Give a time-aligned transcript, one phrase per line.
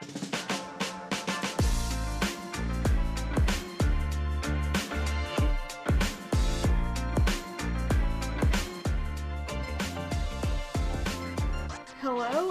[0.00, 0.12] Hello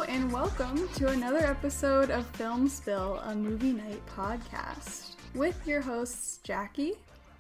[0.02, 6.42] and welcome to another episode of Film Spill, a movie night podcast, with your hosts
[6.44, 6.96] Jackie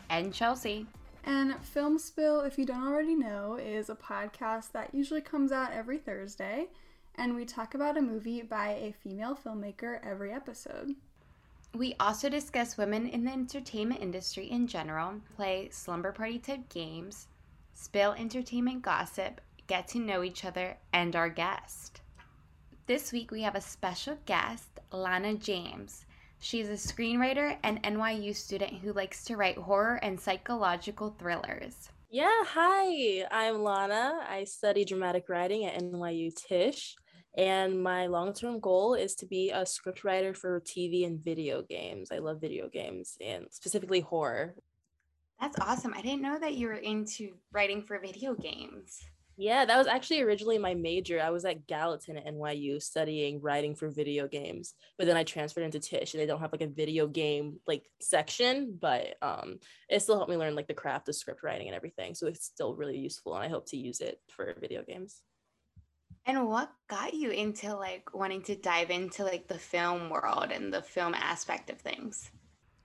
[0.10, 0.88] and Chelsea.
[1.26, 5.74] And Film Spill, if you don't already know, is a podcast that usually comes out
[5.74, 6.70] every Thursday,
[7.18, 10.96] and we talk about a movie by a female filmmaker every episode.
[11.75, 17.28] We also discuss women in the entertainment industry in general, play slumber party type games,
[17.74, 22.02] spill entertainment gossip, get to know each other, and our guest.
[22.86, 26.06] This week we have a special guest, Lana James.
[26.39, 31.89] She is a screenwriter and NYU student who likes to write horror and psychological thrillers.
[32.09, 34.25] Yeah, hi, I'm Lana.
[34.30, 36.95] I study dramatic writing at NYU Tisch,
[37.38, 42.11] and my long term goal is to be a scriptwriter for TV and video games.
[42.11, 44.55] I love video games and specifically horror.
[45.39, 45.94] That's awesome.
[45.95, 49.05] I didn't know that you were into writing for video games.
[49.39, 51.21] Yeah, that was actually originally my major.
[51.21, 55.61] I was at Gallatin at NYU studying writing for video games, but then I transferred
[55.61, 60.01] into Tisch and they don't have like a video game like section, but um it
[60.01, 62.16] still helped me learn like the craft of script writing and everything.
[62.16, 65.22] So it's still really useful and I hope to use it for video games.
[66.28, 70.73] And what got you into like wanting to dive into like the film world and
[70.73, 72.30] the film aspect of things?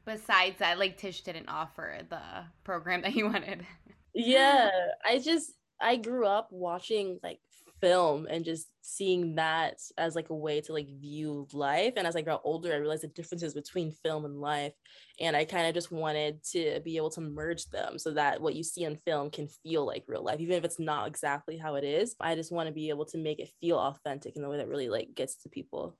[0.04, 2.22] Besides that, like Tisch didn't offer the
[2.62, 3.66] program that he wanted.
[4.14, 4.70] yeah,
[5.04, 7.40] I just I grew up watching like
[7.82, 11.94] film and just seeing that as like a way to like view life.
[11.96, 14.72] And as i got older i realized the differences between film and life
[15.20, 18.54] and i kind of just wanted to be able to merge them so that what
[18.54, 21.74] you see on film can feel like real life even if it's not exactly how
[21.74, 22.14] it is.
[22.20, 24.68] I just want to be able to make it feel authentic in a way that
[24.68, 25.98] really like gets to people.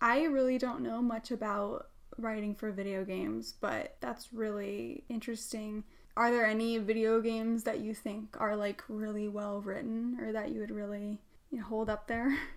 [0.00, 5.84] I really don't know much about writing for video games but that's really interesting
[6.16, 10.50] are there any video games that you think are like really well written or that
[10.50, 11.18] you would really
[11.50, 12.36] you know, hold up there?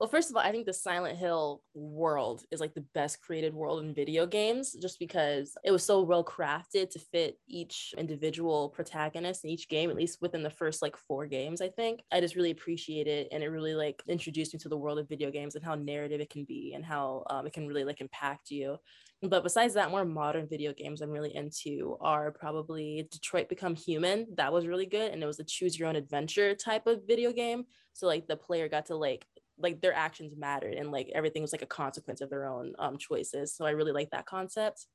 [0.00, 3.54] Well, first of all, I think the Silent Hill world is like the best created
[3.54, 8.70] world in video games just because it was so well crafted to fit each individual
[8.70, 12.02] protagonist in each game, at least within the first like four games, I think.
[12.12, 15.08] I just really appreciate it and it really like introduced me to the world of
[15.08, 18.00] video games and how narrative it can be and how um, it can really like
[18.00, 18.78] impact you.
[19.22, 24.26] But besides that, more modern video games I'm really into are probably Detroit Become Human.
[24.36, 25.12] That was really good.
[25.12, 27.64] And it was a choose your own adventure type of video game.
[27.94, 29.24] So like the player got to like
[29.58, 32.98] like their actions mattered and like everything was like a consequence of their own um
[32.98, 33.54] choices.
[33.54, 34.86] So I really like that concept.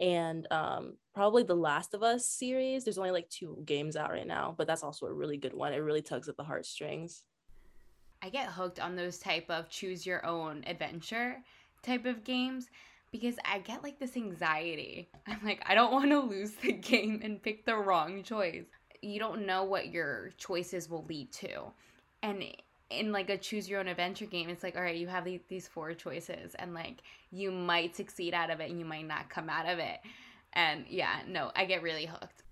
[0.00, 2.84] And um probably the Last of Us series.
[2.84, 5.72] There's only like two games out right now, but that's also a really good one.
[5.72, 7.24] It really tugs at the heartstrings.
[8.22, 11.36] I get hooked on those type of choose your own adventure
[11.82, 12.68] type of games
[13.12, 15.08] because I get like this anxiety.
[15.26, 18.64] I'm like, I don't want to lose the game and pick the wrong choice.
[19.00, 21.62] You don't know what your choices will lead to.
[22.22, 22.44] And
[22.90, 25.68] in like a choose your own adventure game, it's like, all right, you have these
[25.68, 29.50] four choices, and like you might succeed out of it and you might not come
[29.50, 29.98] out of it.
[30.54, 32.42] And yeah, no, I get really hooked.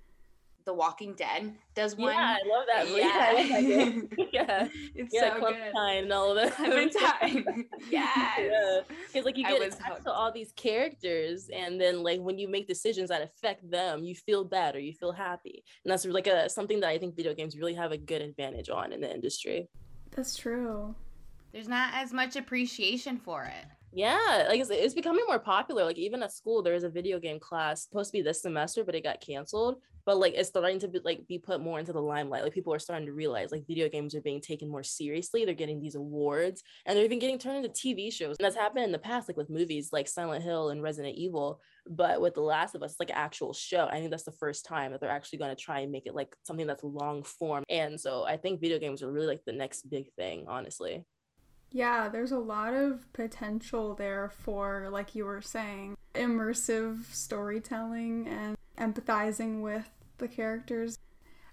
[0.67, 2.13] The Walking Dead does one.
[2.13, 2.89] Yeah, I love that.
[2.89, 4.69] Yeah, oh yeah, yeah.
[4.97, 6.03] it's yeah, so Clementine good.
[6.03, 6.53] and all of that.
[6.57, 8.39] Clementine, yes.
[8.39, 12.37] Yeah, because like you get was attached to all these characters, and then like when
[12.37, 16.05] you make decisions that affect them, you feel bad or you feel happy, and that's
[16.05, 19.01] like a something that I think video games really have a good advantage on in
[19.01, 19.69] the industry.
[20.17, 20.95] That's true.
[21.53, 23.67] There's not as much appreciation for it.
[23.93, 25.85] Yeah, like it's, it's becoming more popular.
[25.85, 28.85] Like even at school, there is a video game class supposed to be this semester,
[28.85, 29.77] but it got canceled.
[30.05, 32.43] But like it's starting to be like be put more into the limelight.
[32.45, 35.45] Like people are starting to realize like video games are being taken more seriously.
[35.45, 38.37] They're getting these awards, and they're even getting turned into TV shows.
[38.39, 41.61] And that's happened in the past, like with movies like Silent Hill and Resident Evil.
[41.89, 43.87] But with The Last of Us, it's like an actual show.
[43.87, 46.15] I think that's the first time that they're actually going to try and make it
[46.15, 47.65] like something that's long form.
[47.69, 51.05] And so I think video games are really like the next big thing, honestly.
[51.73, 58.57] Yeah, there's a lot of potential there for, like you were saying, immersive storytelling and
[58.79, 59.89] empathizing with
[60.19, 60.99] the characters.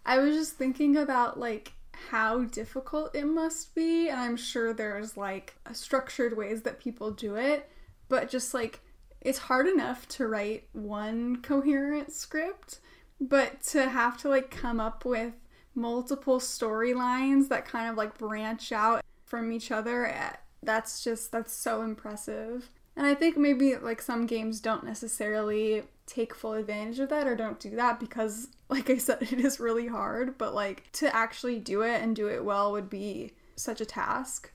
[0.06, 1.74] I was just thinking about like
[2.10, 7.36] how difficult it must be, and I'm sure there's like structured ways that people do
[7.36, 7.70] it,
[8.10, 8.82] but just like
[9.24, 12.80] it's hard enough to write one coherent script,
[13.20, 15.34] but to have to like come up with
[15.76, 21.52] multiple storylines that kind of like branch out from each other eh, that's just that's
[21.52, 27.10] so impressive and i think maybe like some games don't necessarily take full advantage of
[27.10, 30.92] that or don't do that because like i said it is really hard but like
[30.92, 34.52] to actually do it and do it well would be such a task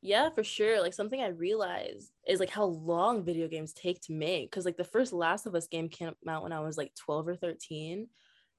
[0.00, 0.80] Yeah, for sure.
[0.80, 4.50] Like something I realized is like how long video games take to make.
[4.52, 7.28] Cause like the first Last of Us game came out when I was like 12
[7.28, 8.06] or 13.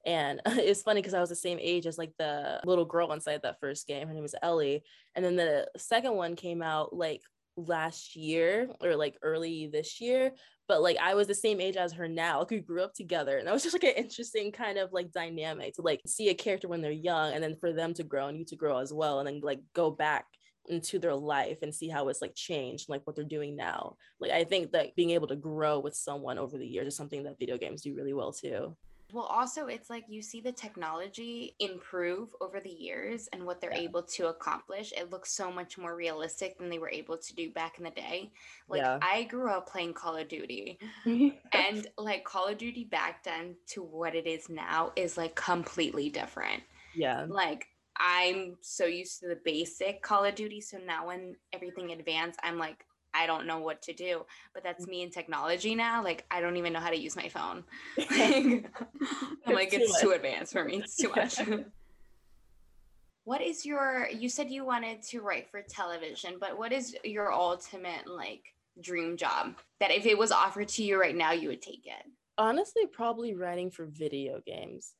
[0.06, 3.40] And it's funny because I was the same age as like the little girl inside
[3.42, 4.08] that first game.
[4.08, 4.82] Her name was Ellie.
[5.14, 7.22] And then the second one came out like
[7.56, 10.32] last year or like early this year
[10.70, 12.38] but like I was the same age as her now.
[12.38, 13.38] Like we grew up together.
[13.38, 16.34] And that was just like an interesting kind of like dynamic to like see a
[16.34, 18.92] character when they're young and then for them to grow and you to grow as
[18.92, 19.18] well.
[19.18, 20.26] And then like go back
[20.70, 23.96] into their life and see how it's like changed, like what they're doing now.
[24.20, 27.24] Like I think that being able to grow with someone over the years is something
[27.24, 28.76] that video games do really well too.
[29.12, 33.72] Well, also, it's like you see the technology improve over the years and what they're
[33.72, 33.80] yeah.
[33.80, 34.92] able to accomplish.
[34.96, 37.90] It looks so much more realistic than they were able to do back in the
[37.90, 38.30] day.
[38.68, 38.98] Like, yeah.
[39.02, 40.78] I grew up playing Call of Duty,
[41.52, 46.08] and like Call of Duty back then to what it is now is like completely
[46.08, 46.62] different.
[46.94, 47.26] Yeah.
[47.28, 47.66] Like,
[48.00, 50.60] I'm so used to the basic Call of Duty.
[50.62, 54.24] So now when everything advanced, I'm like, I don't know what to do.
[54.54, 56.02] But that's me in technology now.
[56.02, 57.64] Like I don't even know how to use my phone.
[57.98, 58.66] Like,
[59.46, 60.78] I'm like, it's too advanced for me.
[60.78, 61.38] It's too much.
[63.24, 67.32] what is your you said you wanted to write for television, but what is your
[67.32, 71.62] ultimate like dream job that if it was offered to you right now you would
[71.62, 72.06] take it?
[72.38, 74.94] Honestly, probably writing for video games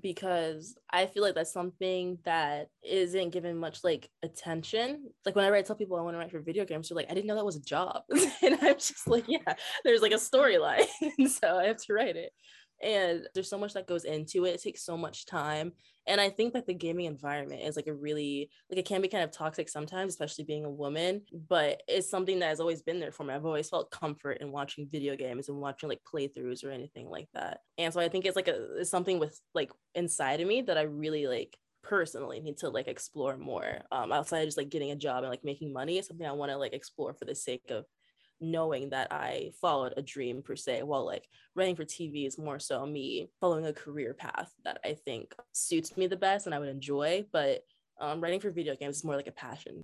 [0.00, 5.10] because I feel like that's something that isn't given much like attention.
[5.24, 7.14] Like whenever I tell people I want to write for video games, they're like, I
[7.14, 8.02] didn't know that was a job.
[8.42, 9.54] and I'm just like, yeah,
[9.84, 10.86] there's like a storyline.
[11.28, 12.32] so I have to write it
[12.82, 14.54] and there's so much that goes into it.
[14.54, 15.72] It takes so much time.
[16.08, 19.08] And i think that the gaming environment is like a really like it can be
[19.08, 23.00] kind of toxic sometimes especially being a woman but it's something that has always been
[23.00, 23.34] there for me.
[23.34, 27.28] I've always felt comfort in watching video games and watching like playthroughs or anything like
[27.34, 27.58] that.
[27.78, 30.78] And so i think it's like a it's something with like inside of me that
[30.78, 34.90] i really like personally need to like explore more um outside of just like getting
[34.90, 35.98] a job and like making money.
[35.98, 37.84] It's something i want to like explore for the sake of
[38.40, 42.58] knowing that I followed a dream per se, while like writing for TV is more
[42.58, 46.58] so me following a career path that I think suits me the best and I
[46.58, 47.26] would enjoy.
[47.32, 47.64] But
[48.00, 49.82] um, writing for video games is more like a passion.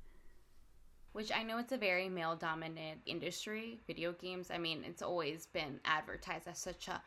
[1.13, 4.51] Which I know it's a very male dominant industry, video games.
[4.51, 7.03] I mean, it's always been advertised as such a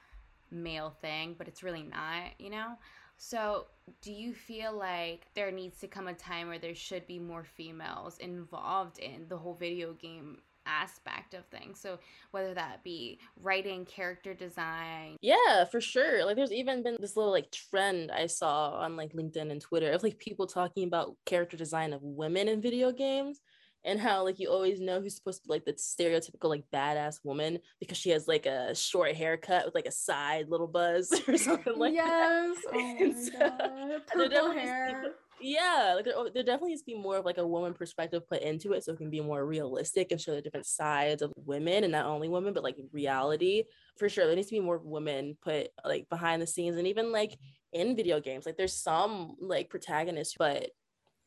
[0.52, 2.76] male thing, but it's really not, you know?
[3.18, 3.68] So,
[4.02, 7.44] do you feel like there needs to come a time where there should be more
[7.44, 11.80] females involved in the whole video game aspect of things.
[11.80, 12.00] So
[12.32, 15.18] whether that be writing, character design.
[15.22, 16.26] Yeah, for sure.
[16.26, 19.92] Like there's even been this little like trend I saw on like LinkedIn and Twitter
[19.92, 23.42] of like people talking about character design of women in video games
[23.86, 27.20] and how like you always know who's supposed to be like the stereotypical like badass
[27.24, 31.38] woman because she has like a short haircut with like a side little buzz or
[31.38, 32.58] something like yes.
[32.72, 32.96] that.
[33.00, 33.30] Yes.
[33.40, 34.08] Oh my god.
[34.08, 35.04] Purple hair
[35.42, 38.28] yeah like there, oh, there definitely needs to be more of like a woman perspective
[38.30, 41.32] put into it so it can be more realistic and show the different sides of
[41.36, 43.64] women and not only women but like reality
[43.98, 44.26] for sure.
[44.26, 47.38] There needs to be more women put like behind the scenes and even like
[47.74, 48.46] in video games.
[48.46, 50.70] Like there's some like protagonists but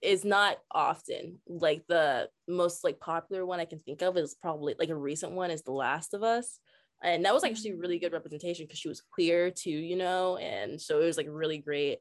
[0.02, 1.38] is not often.
[1.46, 5.32] Like the most like popular one i can think of is probably like a recent
[5.32, 6.60] one is the last of us
[7.02, 8.00] and that was actually really mm.
[8.00, 11.58] good representation because she was queer too you know and so it was like really
[11.58, 11.98] great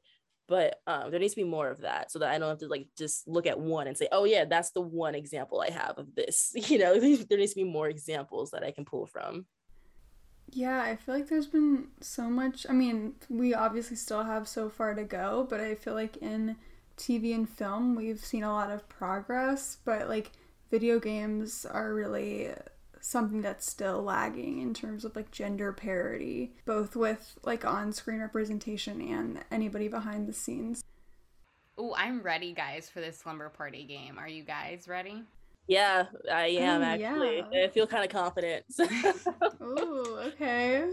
[0.48, 2.68] but um, there needs to be more of that so that I don't have to
[2.68, 5.98] like just look at one and say, oh yeah, that's the one example I have
[5.98, 6.54] of this.
[6.68, 9.46] You know, there needs to be more examples that I can pull from.
[10.50, 12.66] Yeah, I feel like there's been so much.
[12.68, 16.56] I mean, we obviously still have so far to go, but I feel like in
[16.96, 20.32] TV and film, we've seen a lot of progress, but like
[20.70, 22.50] video games are really
[23.00, 28.20] something that's still lagging in terms of like gender parity, both with like on screen
[28.20, 30.84] representation and anybody behind the scenes.
[31.76, 34.18] Oh, I'm ready, guys, for this slumber party game.
[34.18, 35.22] Are you guys ready?
[35.68, 37.44] Yeah, I oh, am actually.
[37.52, 37.66] Yeah.
[37.66, 38.64] I feel kind of confident.
[39.60, 40.84] oh, okay.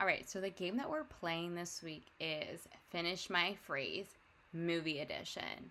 [0.00, 4.06] All right, so the game that we're playing this week is Finish My Phrase
[4.52, 5.70] Movie Edition.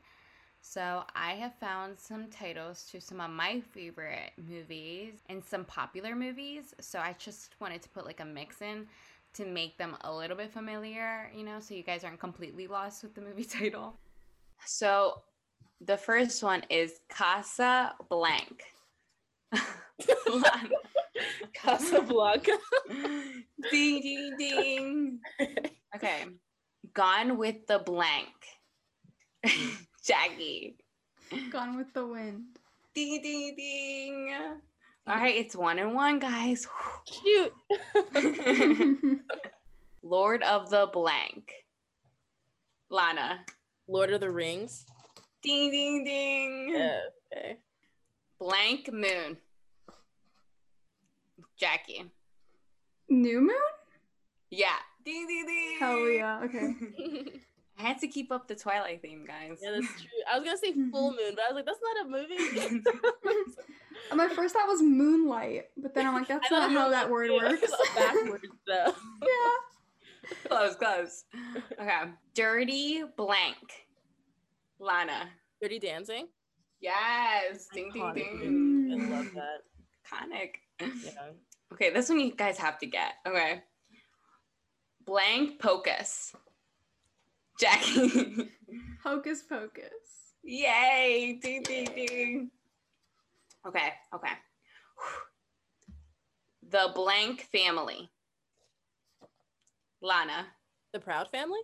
[0.62, 6.16] So I have found some titles to some of my favorite movies and some popular
[6.16, 6.76] movies.
[6.80, 8.88] So I just wanted to put like a mix in
[9.36, 13.04] to make them a little bit familiar, you know, so you guys aren't completely lost
[13.04, 13.96] with the movie title.
[14.66, 15.22] So
[15.82, 18.64] the first one is Casa Blank.
[21.54, 22.52] Casablanca.
[23.72, 25.20] ding ding ding.
[25.96, 26.26] Okay.
[26.94, 28.34] Gone with the blank.
[30.08, 30.78] Jackie.
[31.52, 32.46] Gone with the wind.
[32.96, 34.34] Ding ding ding.
[35.06, 36.66] All right, it's one and one, guys.
[37.06, 37.54] Cute.
[40.04, 41.52] Lord of the Blank.
[42.90, 43.42] Lana.
[43.90, 44.86] Lord of the Rings.
[45.44, 46.74] Ding ding ding.
[46.74, 47.00] Yeah,
[47.34, 47.58] okay.
[48.40, 49.38] Blank moon.
[51.58, 52.06] Jackie.
[53.10, 53.50] New Moon?
[54.52, 54.78] Yeah.
[55.04, 55.78] Ding ding ding.
[55.80, 56.42] Hell yeah.
[56.44, 57.42] Okay.
[57.80, 59.60] I had to keep up the Twilight theme, guys.
[59.62, 60.10] Yeah, that's true.
[60.32, 62.84] I was gonna say full moon, but I was like, that's not a movie.
[64.16, 67.72] My first thought was moonlight, but then I'm like, that's not how that word works.
[67.96, 68.94] Backwards though.
[69.22, 70.38] yeah.
[70.48, 71.26] close, close.
[71.80, 72.02] Okay.
[72.34, 73.86] Dirty blank.
[74.80, 75.30] Lana.
[75.62, 76.28] Dirty Dancing.
[76.80, 77.68] Yes.
[77.74, 79.12] Ding ding ding.
[79.12, 79.64] I love that.
[80.06, 80.50] Iconic.
[80.80, 81.32] Yeah.
[81.74, 83.14] Okay, this one you guys have to get.
[83.26, 83.62] Okay.
[85.06, 86.34] Blank pocus.
[87.60, 88.50] Jackie.
[89.04, 90.34] Hocus Pocus.
[90.44, 91.40] Yay!
[91.42, 92.52] Ding ding ding.
[93.68, 94.32] Okay, okay.
[96.70, 98.10] The blank family.
[100.02, 100.48] Lana.
[100.94, 101.60] The Proud Family.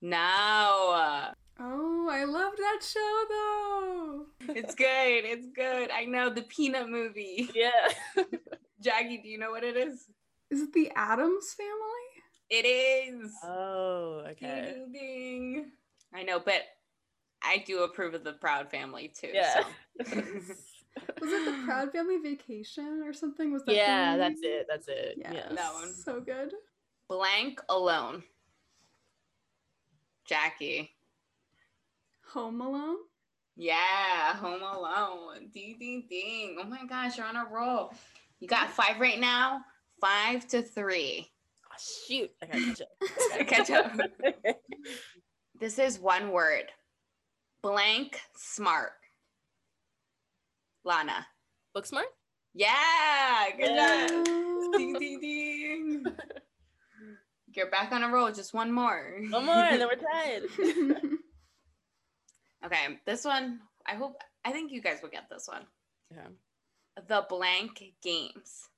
[0.00, 1.32] No.
[1.60, 4.26] Oh, I loved that show though.
[4.54, 5.24] It's good.
[5.24, 5.90] It's good.
[5.90, 7.48] I know the peanut movie.
[7.54, 7.70] Yeah.
[8.80, 10.06] Jackie, do you know what it is?
[10.50, 12.11] Is it the Addams family?
[12.52, 13.32] It is.
[13.44, 14.74] oh, okay.
[14.74, 15.52] ding ding.
[15.54, 15.66] ding.
[16.14, 16.60] I know, but
[17.42, 19.30] I do approve of the Proud Family too.
[19.32, 19.62] Yeah.
[20.04, 20.14] So.
[21.22, 23.54] Was it the Proud Family Vacation or something?
[23.54, 24.66] Was that yeah, that's it.
[24.68, 25.14] That's it.
[25.16, 25.48] Yeah, Yeah.
[25.54, 25.94] That one.
[25.94, 26.52] So good.
[27.08, 28.22] Blank alone.
[30.26, 30.90] Jackie.
[32.34, 32.96] Home Alone.
[33.56, 35.48] Yeah, Home Alone.
[35.54, 36.58] Ding ding ding.
[36.60, 37.94] Oh my gosh, you're on a roll.
[38.40, 39.62] You got five right now.
[40.02, 41.31] Five to three.
[41.72, 41.76] Oh,
[42.06, 42.30] shoot.
[42.42, 42.88] I gotta catch up.
[43.30, 43.92] Gotta catch up.
[45.60, 46.64] This is one word.
[47.62, 48.90] Blank smart.
[50.84, 51.24] Lana.
[51.72, 52.06] Book smart?
[52.52, 54.06] Yeah, good Yeah.
[54.08, 54.24] job.
[54.76, 56.04] Ding ding ding.
[57.54, 58.32] You're back on a roll.
[58.32, 59.20] Just one more.
[59.30, 60.42] One more, and then we're tied.
[62.64, 63.60] Okay, this one.
[63.86, 64.16] I hope.
[64.44, 65.62] I think you guys will get this one.
[66.10, 66.26] Yeah.
[67.06, 68.68] The blank games.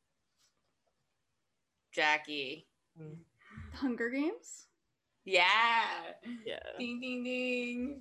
[1.95, 2.67] Jackie.
[3.75, 4.67] Hunger Games.
[5.25, 5.45] Yeah.
[6.45, 6.59] Yeah.
[6.79, 8.01] Ding ding ding.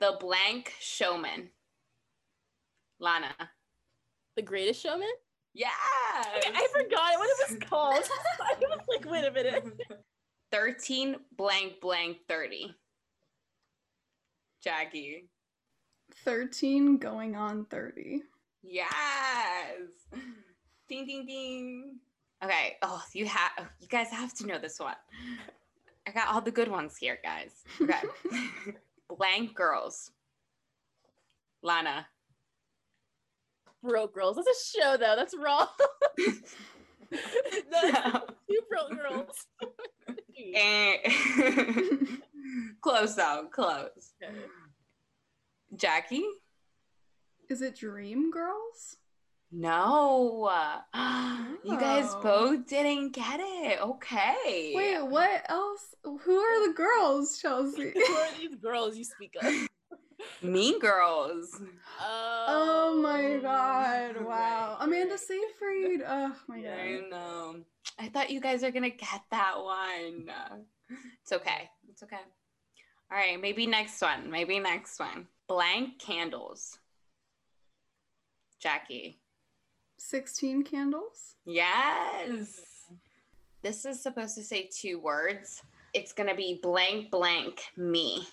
[0.00, 1.50] The blank showman.
[2.98, 3.34] Lana.
[4.36, 5.08] The Greatest Showman?
[5.54, 5.68] Yeah.
[5.72, 7.18] I forgot.
[7.18, 8.04] what it was called?
[8.40, 9.64] I was like, wait a minute.
[10.52, 12.74] 13 blank blank 30.
[14.62, 15.28] Jackie.
[16.24, 18.22] Thirteen going on thirty.
[18.62, 18.86] Yes.
[20.88, 21.98] Ding ding ding.
[22.44, 22.76] Okay.
[22.82, 24.94] Oh, you have you guys have to know this one.
[26.06, 27.64] I got all the good ones here, guys.
[27.80, 28.00] Okay.
[29.16, 30.10] blank girls.
[31.62, 32.06] Lana.
[33.82, 34.36] Broke Girls.
[34.36, 35.14] That's a show, though.
[35.16, 35.68] That's wrong.
[37.70, 39.46] no, two broke girls.
[40.54, 40.96] Eh.
[42.82, 44.12] close though, close.
[44.22, 44.34] Okay.
[45.74, 46.26] Jackie?
[47.48, 48.98] Is it Dream Girls?
[49.52, 50.50] No.
[51.64, 52.20] You guys Oh.
[52.22, 53.80] both didn't get it.
[53.80, 54.72] Okay.
[54.72, 55.96] Wait, what else?
[56.04, 57.90] Who are the girls, Chelsea?
[57.94, 59.52] Who are these girls you speak of?
[60.42, 61.60] Mean Girls.
[62.00, 64.76] Oh my oh, god, wow.
[64.78, 65.20] Right, Amanda right.
[65.20, 66.02] Seyfried.
[66.06, 66.70] Oh my god.
[66.78, 67.56] I know.
[67.98, 70.30] I thought you guys are gonna get that one.
[71.22, 71.68] It's okay.
[71.88, 72.16] It's okay.
[73.10, 74.30] All right, maybe next one.
[74.30, 75.26] Maybe next one.
[75.48, 76.78] Blank candles.
[78.60, 79.18] Jackie.
[79.98, 81.34] 16 candles?
[81.44, 82.62] Yes.
[83.62, 85.62] This is supposed to say two words.
[85.94, 88.26] It's gonna be blank blank me.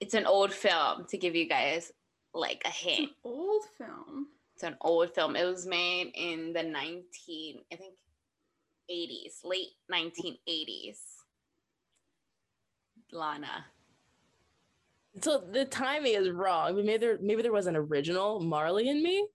[0.00, 1.92] It's an old film to give you guys
[2.34, 3.08] like a It's hint.
[3.08, 4.28] an old film.
[4.54, 5.36] It's an old film.
[5.36, 7.94] It was made in the 19, I think,
[8.90, 10.98] 80s, late 1980s.
[13.12, 13.66] Lana.
[15.22, 16.76] So the timing is wrong.
[16.76, 19.26] Maybe there, maybe there was an original Marley and Me.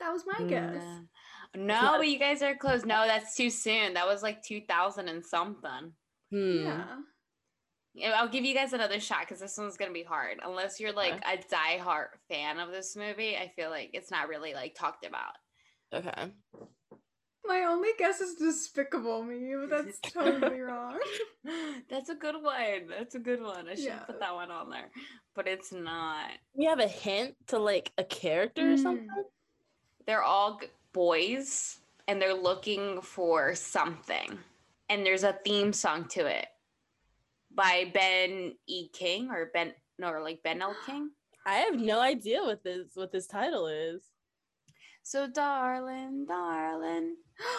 [0.00, 0.82] That was my guess.
[1.54, 2.84] No, no but you guys are close.
[2.84, 3.94] No, that's too soon.
[3.94, 5.92] That was like 2000 and something.
[6.30, 6.56] Hmm.
[6.64, 6.84] Yeah.
[7.96, 10.40] Yeah, I'll give you guys another shot because this one's gonna be hard.
[10.44, 14.52] Unless you're like a diehard fan of this movie, I feel like it's not really
[14.52, 15.34] like talked about.
[15.94, 16.32] Okay.
[17.46, 20.98] My only guess is Despicable Me, but that's totally wrong.
[21.90, 22.88] That's a good one.
[22.88, 23.68] That's a good one.
[23.68, 23.98] I should Yeah.
[23.98, 24.90] put that one on there,
[25.36, 26.30] but it's not.
[26.54, 28.82] We have a hint to like a character or Mm.
[28.82, 29.08] something.
[30.06, 30.60] They're all
[30.92, 34.38] boys and they're looking for something,
[34.90, 36.46] and there's a theme song to it
[37.54, 38.88] by Ben E.
[38.92, 40.74] King or Ben no, or like Ben L.
[40.86, 41.10] King.
[41.46, 44.02] I have no idea what this what this title is.
[45.02, 47.16] So, darling, darling.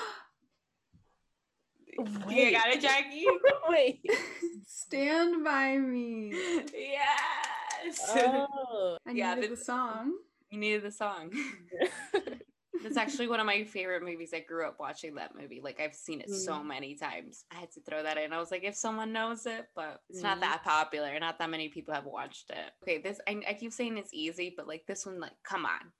[2.29, 3.25] You got it, Jackie?
[3.69, 4.01] Wait.
[4.67, 6.33] Stand by me.
[6.73, 8.01] yes.
[8.09, 8.97] Oh.
[9.07, 10.11] I Yeah, needed but- the song.
[10.49, 11.31] You needed the song.
[12.83, 14.31] That's actually one of my favorite movies.
[14.33, 15.59] I grew up watching that movie.
[15.63, 16.65] Like I've seen it so Mm.
[16.67, 17.45] many times.
[17.51, 18.31] I had to throw that in.
[18.33, 20.41] I was like, if someone knows it, but it's not Mhm.
[20.41, 21.17] that popular.
[21.19, 22.71] Not that many people have watched it.
[22.83, 25.91] Okay, this I, I keep saying it's easy, but like this one, like, come on,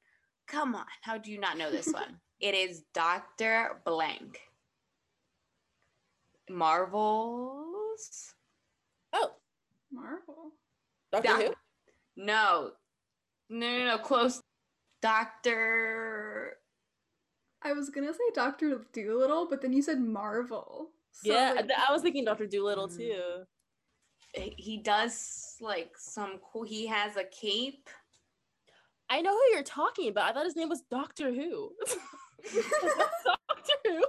[0.48, 0.86] come on.
[1.02, 2.20] How do you not know this one?
[2.40, 4.42] it is Doctor Blank.
[6.50, 8.34] Marvels.
[9.14, 9.32] oh,
[9.92, 10.52] Marvel.
[11.12, 11.54] Doctor Doc- Who?
[12.18, 12.72] No,
[13.50, 13.98] no, no, no.
[13.98, 14.42] Close.
[15.02, 16.58] Doctor.
[17.62, 20.90] I was gonna say Doctor Doolittle, but then you said Marvel.
[21.12, 22.98] So, yeah, like, I was thinking Doctor Doolittle Mm.
[22.98, 23.44] too.
[24.58, 27.90] he does like some cool he has a cape
[29.10, 30.30] I know who you're talking about.
[30.30, 31.72] I thought his name was Doctor Who.
[32.44, 34.04] Doctor Who.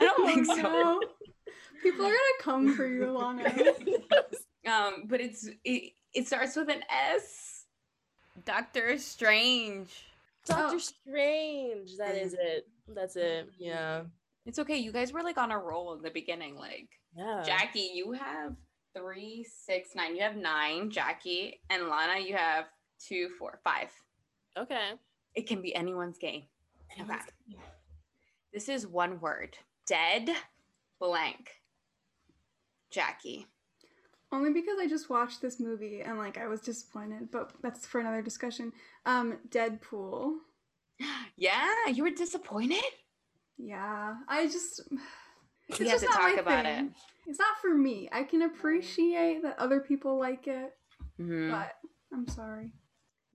[0.00, 1.00] I don't think so.
[1.82, 3.44] People are gonna come for you, Lana.
[4.68, 7.49] um but it's it, it starts with an s
[8.44, 10.04] doctor strange
[10.46, 10.78] Doctor Oh.
[10.78, 11.96] Strange.
[11.98, 12.22] That mm.
[12.22, 12.66] is it.
[12.88, 13.50] That's it.
[13.58, 14.02] Yeah.
[14.46, 17.42] it's okay you guys were like on a roll in the beginning like Yeah.
[17.44, 18.54] jackie you have
[18.96, 22.64] three six nine you have nine jackie and lana you have
[22.98, 23.90] two four five
[24.56, 24.92] Okay.
[25.34, 26.44] it can be anyone's game
[27.00, 27.14] okay
[28.52, 29.56] this is one word
[29.86, 30.30] dead
[30.98, 31.50] blank
[32.90, 33.46] jackie
[34.32, 38.00] Only because I just watched this movie and like I was disappointed, but that's for
[38.00, 38.72] another discussion.
[39.06, 40.34] Um, Deadpool.
[41.36, 42.84] yeah you were disappointed
[43.58, 44.82] Yeah, I just.
[45.68, 46.94] It's We have to not talk about thing.
[47.26, 48.08] It's not for me.
[48.12, 50.76] I can appreciate that other people like it,
[51.18, 51.50] Mhm.
[51.52, 51.76] but
[52.12, 52.72] I'm sorry.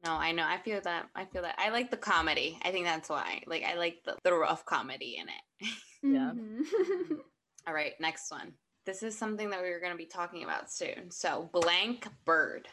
[0.05, 0.43] No, I know.
[0.45, 1.09] I feel that.
[1.15, 1.55] I feel that.
[1.57, 2.59] I like the comedy.
[2.61, 3.41] I think that's why.
[3.47, 5.73] Like, I like the, the rough comedy in it.
[6.03, 6.33] Yeah.
[6.35, 7.17] Mhm.
[7.67, 8.53] All right, next one.
[8.85, 11.09] This is something that we were going to be talking about soon.
[11.09, 12.67] So, blank bird.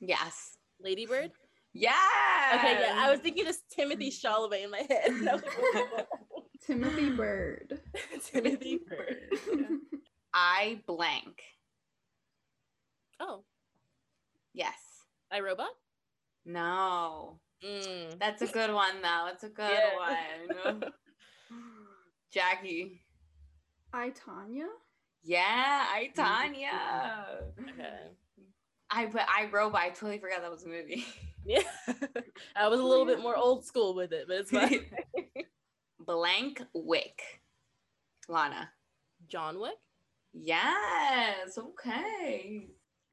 [0.00, 0.56] Yes.
[0.80, 1.30] Ladybird.
[1.72, 1.92] Yeah.
[2.54, 2.96] Okay, yeah.
[2.98, 5.04] I was thinking of Timothée Chalamet in my head.
[5.06, 5.42] and I was
[5.74, 6.06] like,
[6.66, 7.80] Timothy Bird.
[8.24, 9.36] Timothy Bird.
[10.34, 11.40] I blank.
[13.20, 13.44] Oh,
[14.54, 14.74] Yes.
[15.30, 15.70] I Robot.
[16.44, 17.38] No.
[17.64, 18.18] Mm.
[18.18, 19.28] That's a good one, though.
[19.32, 20.64] It's a good Yeah.
[20.64, 20.82] one.
[22.32, 23.00] Jackie.
[23.94, 24.66] I Tonya.
[25.22, 27.70] Yeah, I Tonya.
[27.70, 27.96] Okay.
[28.90, 29.80] I but I Robot.
[29.80, 31.04] I totally forgot that was a movie.
[31.44, 31.62] Yeah.
[32.54, 34.86] I was a little bit more old school with it, but it's fine.
[36.06, 37.20] Blank Wick.
[38.28, 38.70] Lana.
[39.26, 39.74] John Wick.
[40.32, 41.58] Yes.
[41.58, 42.68] Okay.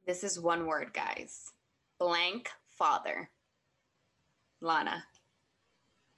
[0.06, 1.54] This is one word, guys.
[1.98, 3.32] Blank father.
[4.62, 5.06] Lana.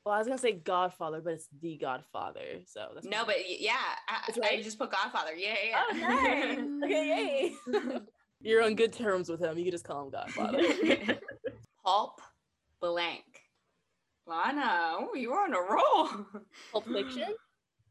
[0.06, 2.62] Well, I was gonna say Godfather, but it's the Godfather.
[2.66, 3.76] So that's No, but yeah,
[4.10, 5.36] I, That's I just put Godfather.
[5.36, 5.84] Yeah, yeah.
[5.88, 6.84] Oh, nice.
[6.84, 8.00] okay, yay.
[8.42, 9.58] You're on good terms with him.
[9.58, 10.60] You can just call him Godfather.
[11.86, 12.20] Pulp
[12.80, 13.24] blank.
[14.26, 16.26] Lana, oh, you're on a roll.
[16.72, 17.34] Pulp Fiction.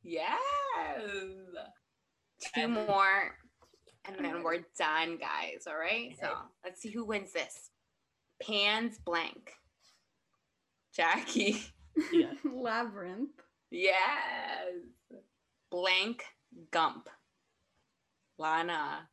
[0.03, 0.33] Yes.
[2.55, 3.37] Two more,
[4.07, 5.65] and then we're done, guys.
[5.69, 6.17] All right.
[6.19, 6.33] So
[6.65, 7.69] let's see who wins this.
[8.43, 9.53] Pans blank.
[10.97, 11.63] Jackie.
[12.13, 12.33] Yeah.
[12.45, 13.31] Labyrinth.
[13.71, 13.99] Yes.
[15.71, 16.25] Blank
[16.71, 17.09] Gump.
[18.39, 19.09] Lana.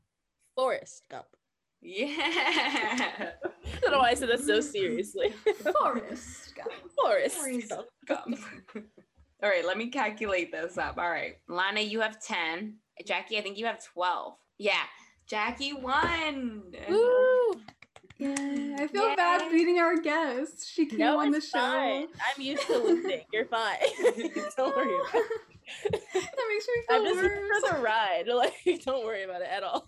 [0.55, 1.25] Forrest Gump.
[1.81, 2.07] Yeah.
[2.17, 5.33] I don't know why I said that so seriously.
[5.79, 6.71] Forrest Gump.
[6.99, 7.87] Forrest Forrest Gump.
[8.07, 8.39] Gump.
[9.43, 10.97] All right, let me calculate this up.
[10.97, 11.35] All right.
[11.47, 12.75] Lana, you have 10.
[13.05, 14.33] Jackie, I think you have 12.
[14.57, 14.83] Yeah.
[15.27, 16.63] Jackie won.
[16.89, 17.36] Woo!
[18.77, 19.15] Yeah, I feel Yay.
[19.15, 20.69] bad beating our guest.
[20.69, 21.57] She came No, on the show.
[21.59, 22.07] fine.
[22.35, 23.21] I'm used to losing.
[23.31, 23.77] You're fine.
[24.57, 26.01] don't worry about it.
[26.13, 27.61] that makes me feel I'm feel just worse.
[27.61, 28.23] for the ride.
[28.33, 28.53] Like,
[28.85, 29.87] don't worry about it at all.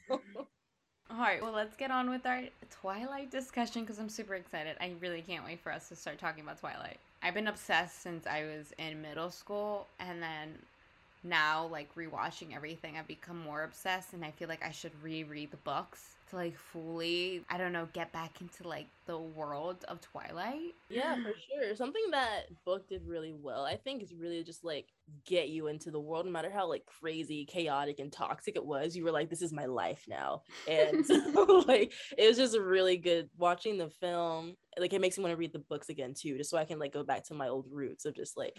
[1.11, 4.75] All right, well, let's get on with our Twilight discussion because I'm super excited.
[4.79, 6.97] I really can't wait for us to start talking about Twilight.
[7.23, 10.49] I've been obsessed since I was in middle school, and then
[11.23, 15.51] now, like, rewatching everything, I've become more obsessed, and I feel like I should reread
[15.51, 19.99] the books to, like, fully, I don't know, get back into, like, the world of
[20.01, 20.75] Twilight.
[20.87, 21.75] Yeah, for sure.
[21.75, 24.85] Something that book did really well, I think, is really just like
[25.25, 28.95] get you into the world, no matter how like crazy, chaotic, and toxic it was.
[28.95, 32.61] You were like, "This is my life now," and so, like it was just a
[32.61, 34.53] really good watching the film.
[34.77, 36.77] Like it makes me want to read the books again too, just so I can
[36.77, 38.55] like go back to my old roots of just like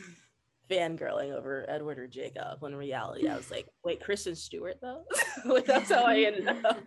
[0.70, 2.61] fangirling over Edward or Jacob.
[2.61, 5.04] When in reality, I was like, "Wait, Kristen Stewart though?"
[5.44, 6.87] like that's how I ended up.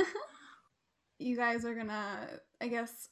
[1.18, 2.28] you guys are gonna,
[2.60, 3.08] I guess,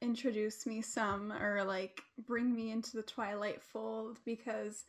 [0.00, 4.84] introduce me some or like bring me into the Twilight fold because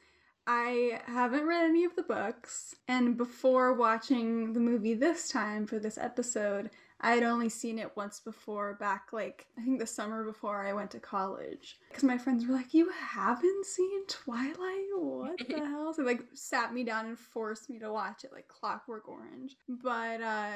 [0.48, 2.76] I haven't read any of the books.
[2.88, 6.70] And before watching the movie this time for this episode,
[7.06, 10.74] I had only seen it once before, back like I think the summer before I
[10.74, 11.78] went to college.
[11.88, 14.88] Because my friends were like, "You haven't seen Twilight?
[14.96, 18.48] What the hell?" So like sat me down and forced me to watch it, like
[18.48, 19.56] Clockwork Orange.
[19.70, 20.50] But uh,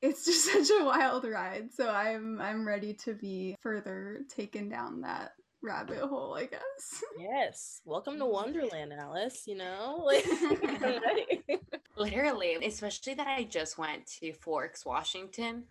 [0.00, 1.72] it's just such a wild ride.
[1.74, 7.02] So I'm I'm ready to be further taken down that rabbit hole, I guess.
[7.18, 7.80] Yes.
[7.84, 9.42] Welcome to Wonderland, Alice.
[9.46, 10.24] You know, like
[11.96, 15.64] Literally, especially that I just went to Forks, Washington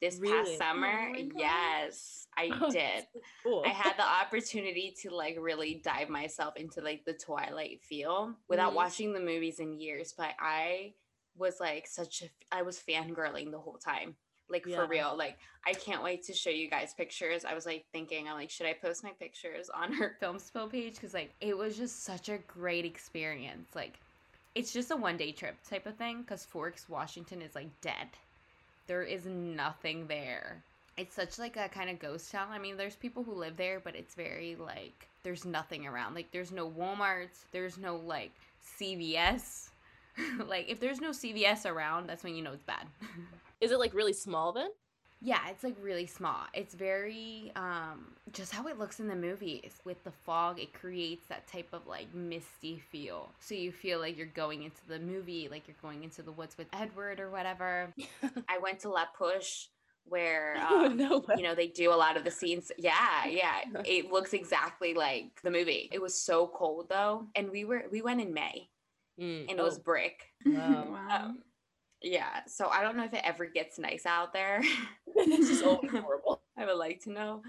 [0.00, 0.56] this Really?
[0.56, 1.08] past summer.
[1.12, 3.06] Oh yes, I Oh, did.
[3.42, 3.62] Cool.
[3.66, 8.72] I had the opportunity to like really dive myself into like the Twilight feel without
[8.72, 8.76] Mhm.
[8.76, 10.94] watching the movies in years, but I
[11.36, 14.16] was like such a I was fangirling the whole time.
[14.52, 14.76] Like Yeah.
[14.76, 15.14] for real.
[15.16, 17.44] Like I can't wait to show you guys pictures.
[17.44, 20.68] I was like thinking, I'm like, should I post my pictures on her film spill
[20.68, 20.94] page?
[20.94, 23.74] Because like it was just such a great experience.
[23.74, 23.98] Like
[24.54, 28.08] it's just a one day trip type of thing because Forks, Washington is like dead.
[28.86, 30.62] There is nothing there.
[30.98, 32.48] It's such like a kind of ghost town.
[32.50, 36.14] I mean, there's people who live there, but it's very like there's nothing around.
[36.14, 38.32] Like there's no Walmarts, there's no like
[38.78, 39.68] CVS.
[40.46, 42.86] like if there's no CVS around, that's when you know it's bad.
[43.62, 44.70] Is it like really small then?
[45.24, 46.40] Yeah, it's like really small.
[46.52, 49.72] It's very um just how it looks in the movies.
[49.84, 53.30] With the fog, it creates that type of like misty feel.
[53.38, 56.58] So you feel like you're going into the movie, like you're going into the woods
[56.58, 57.94] with Edward or whatever.
[58.48, 59.66] I went to La Push
[60.04, 64.10] where um, no you know they do a lot of the scenes yeah yeah it
[64.10, 68.20] looks exactly like the movie it was so cold though and we were we went
[68.20, 68.68] in may
[69.20, 70.86] Mm, and it was oh, brick Wow.
[70.90, 71.24] wow.
[71.26, 71.38] um,
[72.02, 74.62] yeah so i don't know if it ever gets nice out there
[75.14, 76.42] this is always horrible.
[76.56, 77.42] i would like to know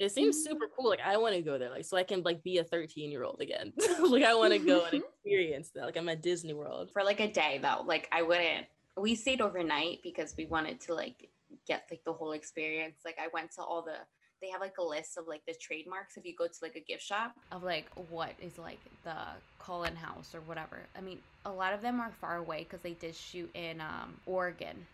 [0.00, 0.90] It seems super cool.
[0.90, 3.22] Like I want to go there, like so I can like be a 13 year
[3.22, 3.72] old again.
[4.02, 5.84] like I want to go and experience that.
[5.84, 6.90] Like I'm at Disney World.
[6.92, 10.94] for like a day though like i wouldn't we stayed overnight because we wanted to
[10.94, 11.30] like
[11.68, 13.98] get like the whole experience like i went to all the
[14.44, 16.80] they have like a list of like the trademarks if you go to like a
[16.80, 19.16] gift shop of like what is like the
[19.58, 20.80] Cullen House or whatever.
[20.96, 24.14] I mean, a lot of them are far away because they did shoot in um
[24.26, 24.86] Oregon.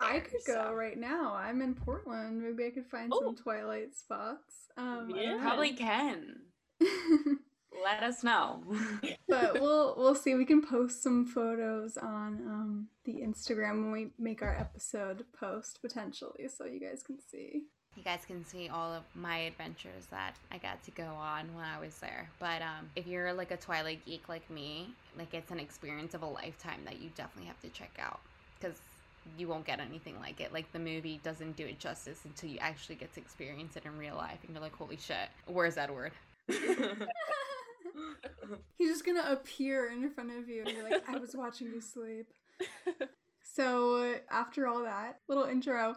[0.00, 1.34] I could go So- right now.
[1.34, 2.40] I'm in Portland.
[2.42, 3.20] Maybe I could find Oh.
[3.20, 4.68] some Twilight spots.
[4.76, 5.38] Um, Yeah.
[5.40, 6.42] Probably can.
[7.84, 8.62] Let us know.
[9.28, 10.34] but we'll we'll see.
[10.34, 15.80] We can post some photos on um, the Instagram when we make our episode post
[15.80, 17.62] potentially, so you guys can see.
[17.98, 21.64] You guys can see all of my adventures that I got to go on when
[21.64, 22.30] I was there.
[22.38, 26.22] But um, if you're like a Twilight geek like me, like it's an experience of
[26.22, 28.20] a lifetime that you definitely have to check out
[28.58, 28.76] because
[29.36, 30.52] you won't get anything like it.
[30.52, 33.98] Like the movie doesn't do it justice until you actually get to experience it in
[33.98, 36.12] real life, and you're like, holy shit, where's Edward?
[38.78, 41.80] He's just gonna appear in front of you and you're like, I was watching you
[41.80, 42.28] sleep.
[43.58, 45.96] So, after all that little intro,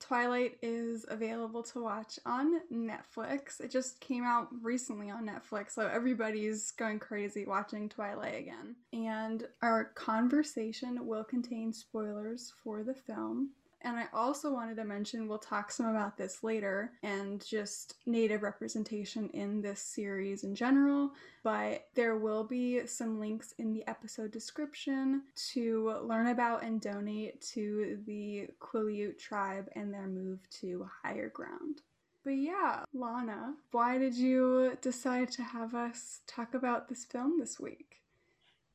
[0.00, 3.60] Twilight is available to watch on Netflix.
[3.60, 8.76] It just came out recently on Netflix, so everybody's going crazy watching Twilight again.
[8.92, 13.50] And our conversation will contain spoilers for the film.
[13.88, 18.42] And I also wanted to mention we'll talk some about this later and just native
[18.42, 24.30] representation in this series in general but there will be some links in the episode
[24.30, 25.22] description
[25.52, 31.80] to learn about and donate to the Quileute tribe and their move to higher ground.
[32.24, 37.58] But yeah, Lana, why did you decide to have us talk about this film this
[37.58, 37.87] week?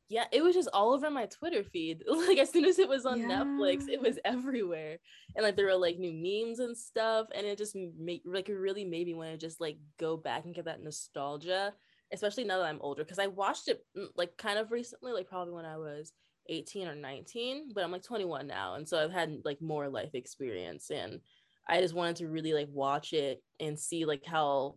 [0.09, 2.03] Yeah, it was just all over my Twitter feed.
[2.07, 4.97] Like as soon as it was on Netflix, it was everywhere.
[5.35, 7.27] And like there were like new memes and stuff.
[7.35, 10.45] And it just made like it really made me want to just like go back
[10.45, 11.73] and get that nostalgia,
[12.11, 13.03] especially now that I'm older.
[13.03, 16.13] Cause I watched it mm, like kind of recently, like probably when I was
[16.47, 18.75] 18 or 19, but I'm like 21 now.
[18.75, 20.89] And so I've had like more life experience.
[20.91, 21.19] And
[21.67, 24.75] I just wanted to really like watch it and see like how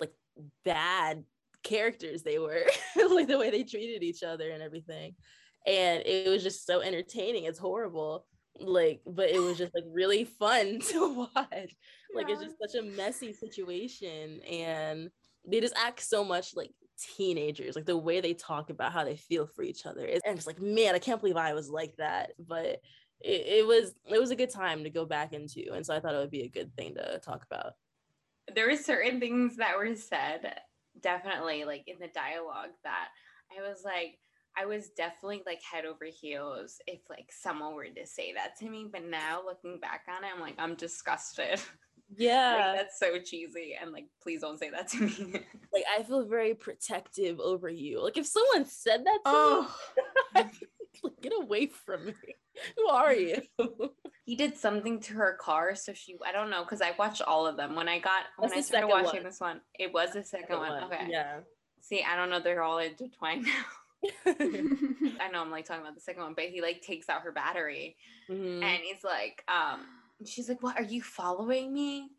[0.00, 0.12] like
[0.64, 1.24] bad
[1.62, 2.64] characters they were
[3.10, 5.14] like the way they treated each other and everything.
[5.66, 7.44] And it was just so entertaining.
[7.44, 8.26] It's horrible
[8.60, 11.76] like but it was just like really fun to watch.
[12.14, 15.10] Like it's just such a messy situation and
[15.48, 16.70] they just act so much like
[17.16, 20.04] teenagers like the way they talk about how they feel for each other.
[20.04, 22.32] It's- and it's like man i can't believe i was like that.
[22.38, 22.80] But
[23.20, 26.00] it, it was it was a good time to go back into and so i
[26.00, 27.72] thought it would be a good thing to talk about.
[28.54, 30.58] There were certain things that were said
[31.00, 33.08] definitely like in the dialogue that
[33.56, 34.18] i was like
[34.56, 38.68] i was definitely like head over heels if like someone were to say that to
[38.68, 41.60] me but now looking back on it i'm like i'm disgusted.
[42.14, 42.72] Yeah.
[42.72, 45.40] like, that's so cheesy and like please don't say that to me.
[45.72, 48.02] Like I feel very protective over you.
[48.02, 49.76] Like if someone said that to Oh,
[50.34, 50.42] me,
[51.02, 52.14] like, get away from me.
[52.76, 53.42] Who are you?
[54.24, 57.46] he did something to her car, so she I don't know because I watched all
[57.46, 59.24] of them when I got when I started watching one.
[59.24, 59.60] this one.
[59.78, 60.84] It was the second one.
[60.84, 61.06] Okay.
[61.08, 61.40] Yeah.
[61.80, 62.40] See, I don't know.
[62.40, 64.10] They're all intertwined now.
[64.26, 67.32] I know I'm like talking about the second one, but he like takes out her
[67.32, 67.96] battery
[68.28, 69.86] Mhm, and he's like, um,
[70.24, 72.10] she's like, "What are you following me?"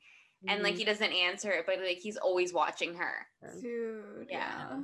[0.47, 0.79] And like mhm.
[0.79, 3.27] he doesn't answer it, but like he's always watching her.
[3.61, 4.37] Dude, Yeah.
[4.69, 4.79] yeah.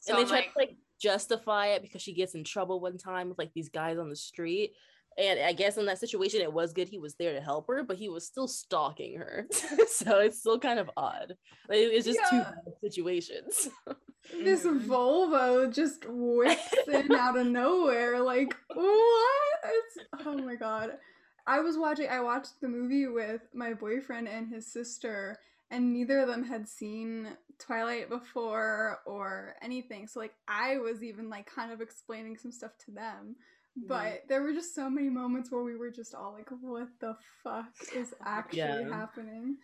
[0.00, 2.80] So and they I'm try like, to like justify it because she gets in trouble
[2.80, 4.72] one time with like these guys on the street.
[5.18, 7.82] And I guess in that situation, it was good he was there to help her,
[7.82, 9.46] but he was still stalking her.
[9.88, 11.34] so it's still kind of odd.
[11.68, 12.42] Like, it's just two Yeah.
[12.44, 13.68] bad situations.
[14.44, 14.80] This Mhm.
[14.86, 18.20] Volvo just whips in out of nowhere.
[18.20, 19.58] Like, what?
[19.64, 20.98] It's, oh my god.
[21.46, 25.38] I was watching, I watched the movie with my boyfriend and his sister,
[25.70, 27.28] and neither of them had seen
[27.58, 30.06] Twilight before or anything.
[30.06, 33.36] So, like, I was even, like, kind of explaining some stuff to them.
[33.76, 37.16] But there were just so many moments where we were just all like, what the
[37.42, 38.88] fuck is actually Yeah.
[38.90, 39.56] happening?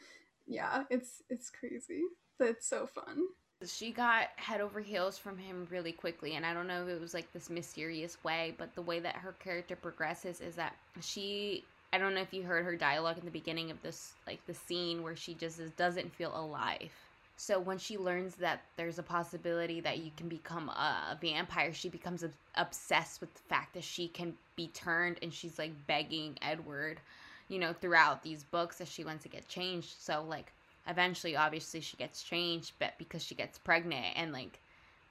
[0.46, 2.02] Yeah, it's it's crazy.
[2.38, 3.26] But it's so fun.
[3.64, 7.00] she got head over heels from him really quickly and i don't know if it
[7.00, 11.64] was like this mysterious way but the way that her character progresses is that she
[11.92, 14.54] i don't know if you heard her dialogue in the beginning of this like the
[14.54, 16.90] scene where she just is, doesn't feel alive.
[17.38, 21.88] So when she learns that there's a possibility that you can become a, vampire she
[21.88, 26.38] becomes ob- obsessed with the fact that she can be turned and she's like begging
[26.40, 26.98] edward
[27.48, 29.94] you know throughout these books that she wants to get changed.
[30.00, 30.52] So like
[30.88, 34.60] eventually obviously she gets changed but because she gets pregnant and like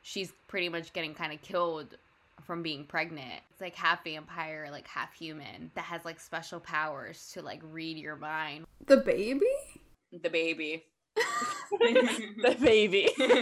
[0.02, 1.96] she's pretty much getting kind of killed
[2.44, 7.32] from being pregnant it's like half vampire like half human that has like special powers
[7.34, 9.46] to like read your mind The baby?
[10.12, 10.84] the baby
[11.80, 13.10] the baby.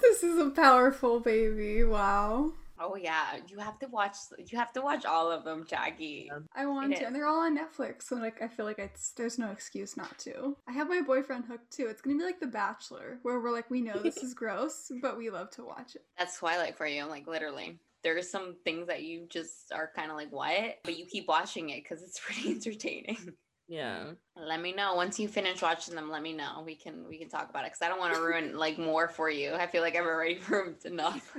[0.00, 1.82] This is a powerful baby.
[1.82, 2.52] Wow.
[2.78, 6.66] oh yeah you have to watch you have to watch all of them jackie I
[6.66, 7.00] want It to.
[7.02, 7.06] is.
[7.06, 10.16] And they're all on Netflix, so like I feel like it's there's no excuse not
[10.20, 10.56] to.
[10.68, 11.86] I have my boyfriend hooked too.
[11.88, 15.16] It's gonna be like The Bachelor, where we're like, we know this is gross, but
[15.18, 16.04] we love to watch it.
[16.18, 20.16] that's twilight for you like literally there's some things that you just are kind of
[20.16, 20.78] like what?
[20.84, 23.34] But you keep watching it because it's pretty entertaining.
[23.68, 24.12] Yeah.
[24.36, 24.94] let me know.
[24.94, 26.62] Once you finish watching them let me know.
[26.64, 29.08] We can we can talk about it because i don't want to ruin like more
[29.08, 29.54] for you.
[29.54, 31.36] I feel like i've already ruined enough.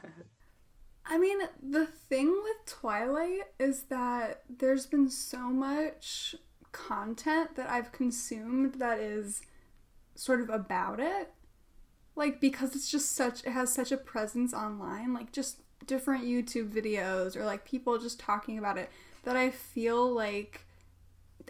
[1.10, 6.36] I mean, the thing with Twilight is that there's been so much
[6.74, 9.42] content that I've consumed that is
[10.16, 11.32] sort of about it.
[12.16, 16.72] Like, because it's just such, it has such a presence online, like, just different YouTube
[16.72, 18.90] videos or like people just talking about it,
[19.24, 20.62] that I feel like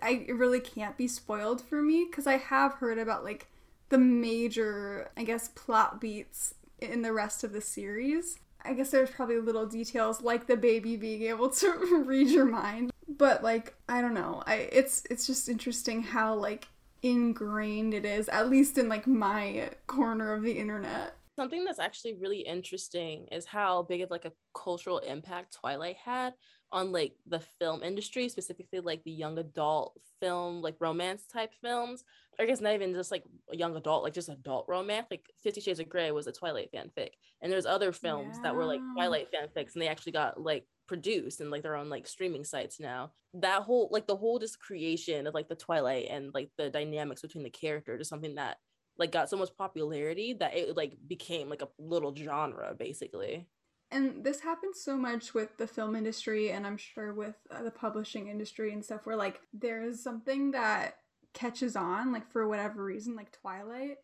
[0.01, 3.47] I really can't be spoiled for me because I have heard about like
[3.89, 8.39] the major, I guess, plot beats in the rest of the series.
[8.63, 12.91] I guess there's probably little details like the baby being able to read your mind,
[13.07, 14.43] but like I don't know.
[14.45, 16.67] I it's it's just interesting how like
[17.03, 21.16] ingrained it is at least in like my corner of the internet.
[21.37, 26.33] Something that's actually really interesting is how big of like a cultural impact Twilight had
[26.71, 32.03] on like the film industry, specifically like the young adult film, like romance type films.
[32.39, 33.23] I guess not even just like
[33.53, 35.05] a young adult, like just adult romance.
[35.11, 37.09] Like Fifty Shades of Grey was a Twilight fanfic,
[37.41, 38.93] and there's other films that were like Yeah.
[38.95, 42.79] Twilight fanfics, and they actually got like produced and like they're on like streaming sites
[42.79, 43.11] now.
[43.35, 47.21] That whole like the whole just creation of like the Twilight and like the dynamics
[47.21, 48.57] between the characters is something that
[48.97, 53.47] like got so much popularity that it like became like a little genre basically.
[53.89, 57.71] And this happens so much with the film industry, and I'm sure with uh, the
[57.71, 60.97] publishing industry and stuff, where like there is something that
[61.33, 63.97] catches on, like for whatever reason, like Twilight,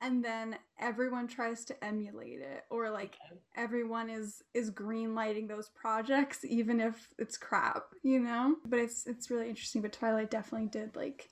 [0.00, 3.18] and then everyone tries to emulate it, or like
[3.54, 8.56] everyone is is greenlighting those projects, even if it's crap, you know.
[8.64, 9.82] But it's it's really interesting.
[9.82, 11.28] But Twilight definitely did like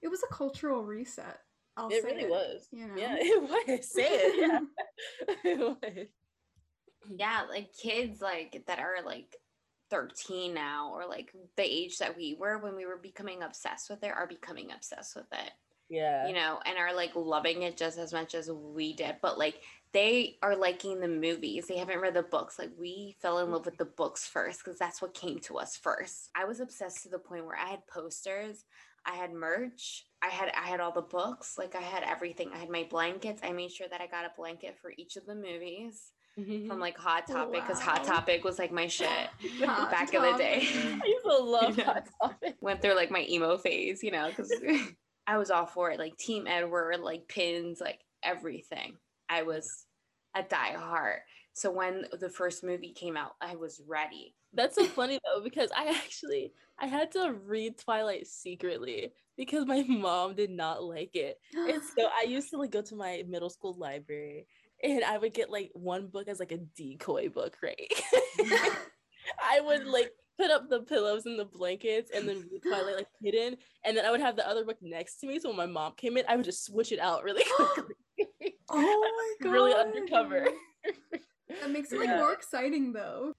[0.00, 1.40] it was a cultural reset.
[1.78, 2.68] I'll it say really was.
[2.72, 2.94] You know.
[2.96, 3.90] Yeah, it was.
[3.92, 4.50] Say it.
[4.50, 4.60] Yeah.
[5.44, 6.06] it was.
[7.16, 9.34] yeah like kids like that are like
[9.90, 14.02] 13 now or like the age that we were when we were becoming obsessed with
[14.02, 15.50] it are becoming obsessed with it
[15.88, 16.26] Yeah.
[16.28, 19.62] you know and are like loving it just as much as we did but like
[19.94, 23.64] they are liking the movies they haven't read the books like we fell in love
[23.64, 27.08] with the books first because that's what came to us first i was obsessed to
[27.08, 28.64] the point where i had posters
[29.08, 32.58] i had merch i had i had all the books like i had everything i
[32.58, 35.34] had my blankets i made sure that i got a blanket for each of the
[35.34, 36.80] movies from mm-hmm.
[36.80, 39.08] like hot topic because hot topic was like my shit
[39.60, 40.68] back in the day
[41.02, 41.84] I used to love Yeah.
[41.84, 42.56] Hot Topic.
[42.60, 44.52] went through like my emo phase, you know, because
[45.26, 48.96] I was all for it, like Team Edward, like pins, like everything.
[49.28, 49.86] I was
[50.34, 51.18] a diehard.
[51.52, 54.34] So when the first movie came out, I was ready.
[54.52, 59.84] That's so funny though, because I actually I had to read Twilight secretly because my
[59.88, 61.38] mom did not like it.
[61.54, 64.46] And so I used to like go to my middle school library
[64.82, 67.92] and I would get like one book as like a decoy book, right?
[69.42, 73.08] I would like put up the pillows and the blankets and then read Twilight like
[73.22, 73.56] hidden.
[73.84, 75.38] And then I would have the other book next to me.
[75.40, 77.94] So when my mom came in, I would just switch it out really quickly.
[78.70, 79.52] oh my god.
[79.52, 80.46] really undercover.
[81.60, 83.32] That makes it like more exciting though.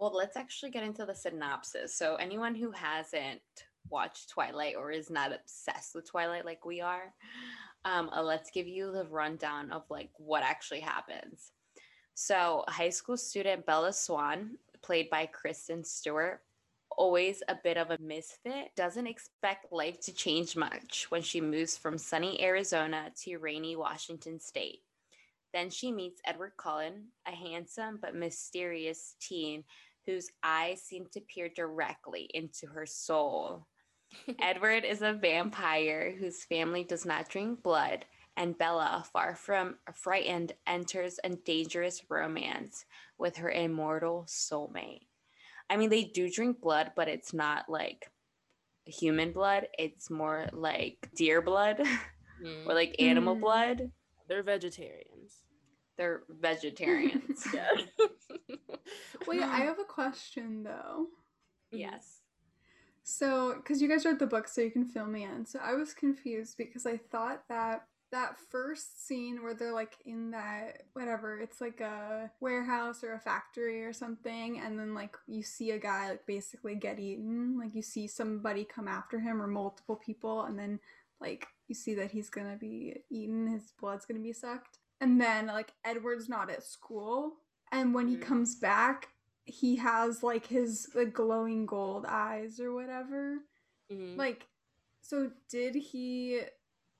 [0.00, 1.94] Well, let's actually get into the synopsis.
[1.94, 3.42] So, anyone who hasn't
[3.90, 7.12] watched Twilight or is not obsessed with Twilight like we are,
[7.84, 11.52] um, uh, let's give you the rundown of like what actually happens.
[12.14, 16.40] So, high school student Bella Swan, played by Kristen Stewart,
[16.96, 21.76] always a bit of a misfit, doesn't expect life to change much when she moves
[21.76, 24.80] from sunny Arizona to rainy Washington state.
[25.52, 29.64] Then she meets Edward Cullen, a handsome but mysterious teen
[30.10, 33.66] whose eyes seem to peer directly into her soul.
[34.40, 38.04] Edward is a vampire whose family does not drink blood,
[38.36, 42.84] and Bella, far from frightened, enters a dangerous romance
[43.18, 45.06] with her immortal soulmate.
[45.68, 48.10] I mean, they do drink blood, but it's not like
[48.84, 51.78] human blood, it's more like deer blood
[52.42, 52.66] mm.
[52.66, 53.40] or like animal mm.
[53.40, 53.92] blood.
[54.28, 55.44] They're vegetarians.
[55.96, 57.46] They're vegetarians.
[57.54, 57.68] yeah.
[59.26, 61.06] Wait, I have a question though.
[61.70, 62.20] Yes.
[63.02, 65.46] So, because you guys read the book, so you can fill me in.
[65.46, 70.32] So I was confused because I thought that that first scene where they're like in
[70.32, 75.42] that whatever it's like a warehouse or a factory or something and then like you
[75.42, 79.46] see a guy like basically get eaten like you see somebody come after him or
[79.46, 80.80] multiple people and then
[81.20, 85.46] like you see that he's gonna be eaten his blood's gonna be sucked and then
[85.46, 87.34] like edward's not at school
[87.72, 89.08] and when he comes back
[89.44, 93.38] he has like his like glowing gold eyes or whatever.
[93.92, 94.16] Mm-hmm.
[94.18, 94.46] like
[95.02, 96.40] so did he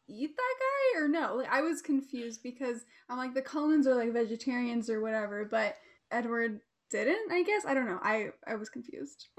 [0.09, 1.37] eat that guy or no?
[1.37, 5.76] Like i was confused because i'm like the cullens are like vegetarians or whatever but
[6.11, 7.64] edward didn't i guess?
[7.64, 8.00] I don't know.
[8.02, 9.28] I i was confused.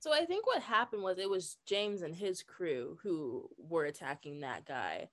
[0.00, 4.40] So i think what happened was it was james and his crew who were attacking
[4.40, 5.08] that guy.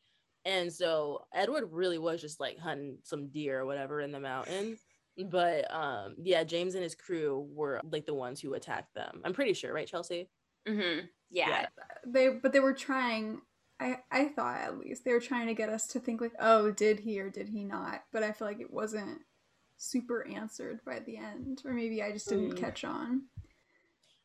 [0.45, 4.79] And so edward really was just like hunting some deer or whatever in the mountains
[5.23, 9.21] but um yeah james and his crew were like the ones who attacked them.
[9.23, 10.29] I'm pretty sure right chelsea?
[10.67, 11.05] Mm-hmm.
[11.29, 11.49] Yeah.
[11.49, 11.65] yeah.
[12.05, 13.41] They but they were trying
[13.79, 16.71] i i thought at least they were trying to get us to think like oh
[16.71, 18.03] did he or did he not?
[18.11, 19.19] But i feel like it wasn't
[19.77, 22.57] super answered by the end or maybe i just didn't mm.
[22.57, 23.23] catch on.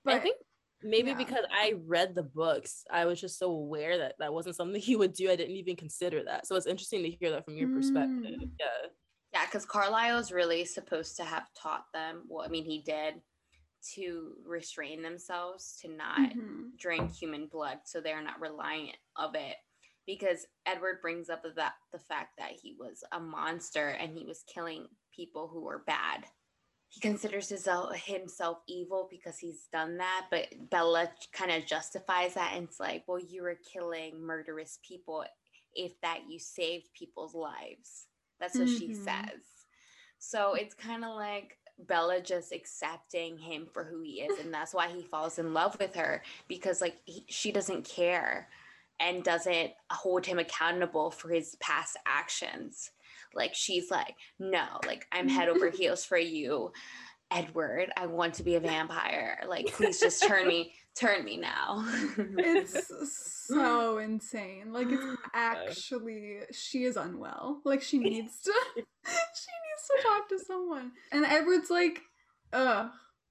[0.04, 0.36] But i think
[0.82, 1.16] maybe yeah.
[1.16, 4.96] because i read the books i was just so aware that that wasn't something he
[4.96, 5.30] would do.
[5.30, 6.46] I didn't even consider that.
[6.46, 7.76] So it's interesting to hear that from your mm.
[7.76, 8.88] perspective yeah
[9.32, 12.22] yeah, because Carlisle's really supposed to have taught them.
[12.28, 13.14] Well, I mean, he did
[13.94, 16.70] to restrain themselves to not mm-hmm.
[16.78, 19.56] drink human blood, so they're not reliant of it.
[20.06, 24.44] Because Edward brings up that the fact that he was a monster and he was
[24.52, 26.24] killing people who were bad.
[26.88, 32.54] He considers himself, himself evil because he's done that, but Bella kind of justifies that
[32.56, 35.24] and it's like, well, you were killing murderous people
[35.74, 38.08] if that you saved people's lives.
[38.40, 38.78] That's what mm-hmm.
[38.78, 39.40] she says.
[40.18, 44.38] So it's kind of like Bella just accepting him for who he is.
[44.38, 48.48] And that's why he falls in love with her because, like, he, she doesn't care
[49.00, 52.90] and doesn't hold him accountable for his past actions.
[53.34, 56.72] Like, she's like, no, like, I'm head over heels for you.
[57.30, 59.38] Edward, I want to be a vampire.
[59.48, 61.84] Like, please just turn me, turn me now.
[62.16, 64.72] it's so insane.
[64.72, 67.60] Like, it's actually she is unwell.
[67.64, 70.92] Like, she needs to, she needs to talk to someone.
[71.12, 72.00] And Edward's like,
[72.52, 72.90] ugh,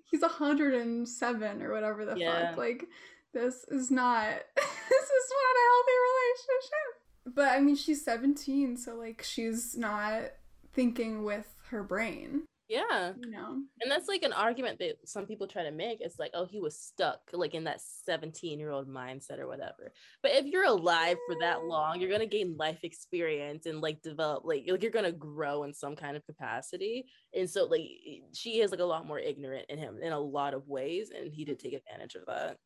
[0.09, 2.49] he's a hundred and seven or whatever the yeah.
[2.49, 2.57] fuck.
[2.57, 2.85] Like,
[3.33, 7.35] this is not, this is not a healthy relationship.
[7.35, 10.31] But I mean, she's seventeen, so like, she's not
[10.73, 12.43] thinking with her brain.
[12.69, 13.13] Yeah.
[13.19, 13.63] You know.
[13.81, 16.01] And that's like an argument that some people try to make.
[16.01, 19.91] It's like, oh, he was stuck like in that 17 year old mindset or whatever.
[20.21, 24.45] But if you're alive for that long, you're gonna gain life experience and like develop
[24.45, 27.05] like, like you're gonna grow in some kind of capacity.
[27.35, 27.89] And so like
[28.33, 31.33] she is like a lot more ignorant in him in a lot of ways, and
[31.33, 32.57] he did take advantage of that.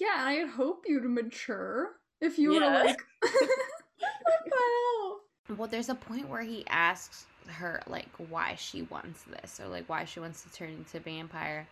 [0.00, 1.90] Yeah, and I hope you'd mature
[2.22, 2.60] if you yeah.
[2.60, 5.20] were like what the hell?
[5.56, 9.88] Well, there's a point where he asks her like why she wants this or like
[9.88, 11.66] why she wants to turn into vampire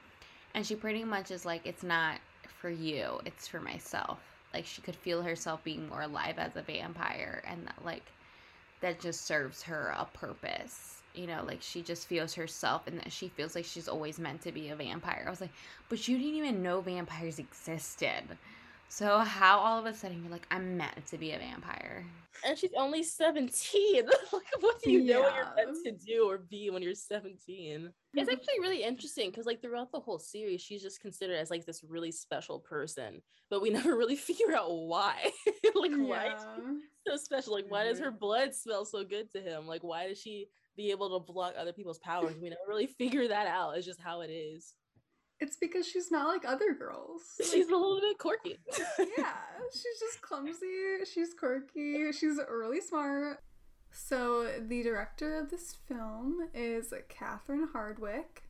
[0.54, 2.18] and she pretty much is like it's not
[2.60, 4.18] for you it's for myself
[4.52, 8.04] like she could feel herself being more alive as a vampire and that like
[8.84, 11.00] that just serves her a purpose.
[11.14, 14.42] You know, like she just feels herself and that she feels like she's always meant
[14.42, 15.24] to be a vampire.
[15.26, 15.52] I was like,
[15.88, 18.24] but you didn't even know vampires existed.
[18.94, 22.06] So how all of a sudden you're like, I'm meant to be a vampire?
[22.46, 24.06] And she's only 17.
[24.32, 27.90] like, what do you know what you're meant to do or be when you're 17?
[28.14, 31.66] It's actually really interesting because like throughout the whole series, she's just considered as like
[31.66, 33.20] this really special person,
[33.50, 35.28] but we never really figure out why.
[35.74, 35.96] like yeah.
[35.96, 36.34] why
[37.04, 37.52] so special?
[37.54, 38.18] Like why does her mm-hmm.
[38.18, 39.66] blood smell so good to him?
[39.66, 42.36] Like why does she be able to block other people's powers?
[42.40, 43.76] We never really figure that out.
[43.76, 44.72] It's just how it is.
[45.40, 47.22] It's because she's not like other girls.
[47.38, 48.58] She's a little bit quirky.
[49.18, 49.32] yeah,
[49.72, 51.04] she's just clumsy.
[51.12, 52.12] She's quirky.
[52.12, 53.40] She's really smart.
[53.90, 58.42] So the director of this film is Catherine Hardwicke.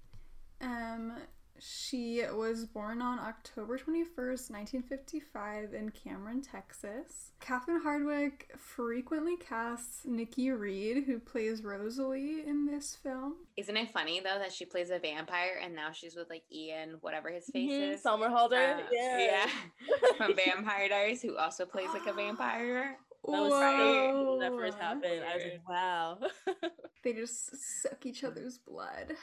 [0.61, 1.13] Um,
[1.59, 7.33] she was born on October 21st, 1955, in Cameron, Texas.
[7.41, 13.35] Catherine Hardwicke frequently casts Nikki Reed, who plays Rosalie in this film.
[13.57, 16.97] Isn't it funny, though, that she plays a vampire and now she's with, like, Ian,
[17.01, 17.93] whatever his face mm-hmm.
[17.93, 18.03] is?
[18.03, 18.79] Somerhalder.
[18.79, 19.19] Uh, yeah.
[19.19, 19.47] Yeah.
[20.17, 22.99] From Vampire Diaries, who also plays, like, a vampire.
[23.27, 23.61] That was Whoa.
[23.61, 25.23] right when that first happened.
[25.25, 26.19] I was like, wow.
[27.03, 29.15] they just suck each other's blood.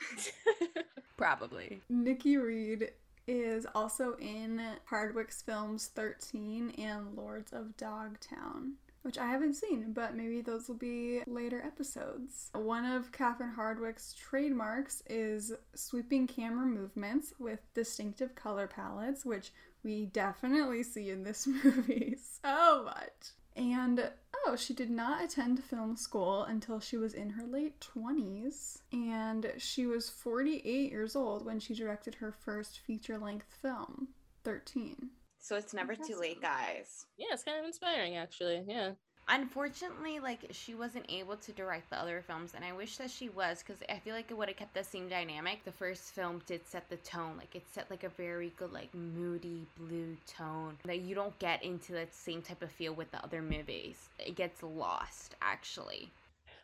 [1.18, 1.82] Probably.
[1.90, 2.92] Nikki Reed
[3.28, 8.74] is also in Hardwicke's films 13 and Lords of Dogtown,
[9.04, 12.50] which I haven't seen, but maybe those will be later episodes.
[12.54, 19.52] One of Catherine Hardwicke's trademarks is sweeping camera movements with distinctive color palettes, which
[19.84, 23.32] we definitely see in this movie so much.
[23.56, 24.12] And
[24.46, 28.80] oh, she did not attend film school until she was in her late 20s.
[28.92, 34.10] And she was 48 years old when she directed her first feature length film,
[34.44, 35.10] 13.
[35.40, 37.06] So it's never too late, guys.
[37.18, 38.64] Yeah, it's kind of inspiring, actually.
[38.68, 38.92] Yeah
[39.28, 43.30] unfortunately like she wasn't able to direct the other films and i wish that she
[43.30, 45.64] was because i feel like it would have kept the same dynamic.
[45.64, 48.94] The first film did set the tone like it set like a very good like
[48.94, 53.24] moody blue tone that you don't get into that same type of feel with the
[53.24, 54.10] other movies.
[54.20, 56.10] It gets lost actually.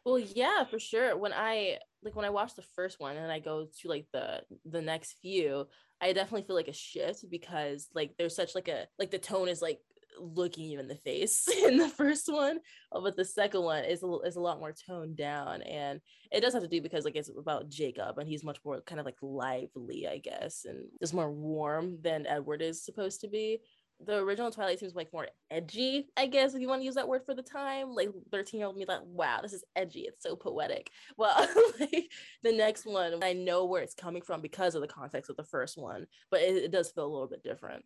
[0.06, 1.16] Well yeah for sure.
[1.18, 4.42] When i like when i watch the first one and i go to like the
[4.66, 5.68] the next few
[6.00, 9.48] i definitely feel like a shift because like there's such like a like the tone
[9.48, 9.80] is like
[10.20, 12.60] looking you in the face in the first one,
[12.92, 16.02] uh, but the second one is a, is a lot more toned down, and
[16.32, 19.00] it does have to do because like it's about Jacob, and he's much more kind
[19.00, 23.60] of like lively, I guess, and just more warm than Edward is supposed to be.
[24.06, 27.08] The original Twilight seems like more edgy, I guess, if you want to use that
[27.08, 27.96] word for the time.
[27.96, 30.02] Like 13 year old me, like, wow, this is edgy.
[30.02, 30.92] It's so poetic.
[31.18, 31.48] Well,
[31.80, 32.12] like,
[32.44, 35.44] the next one, I know where it's coming from because of the context of the
[35.44, 37.84] first one, but it, it does feel a little bit different.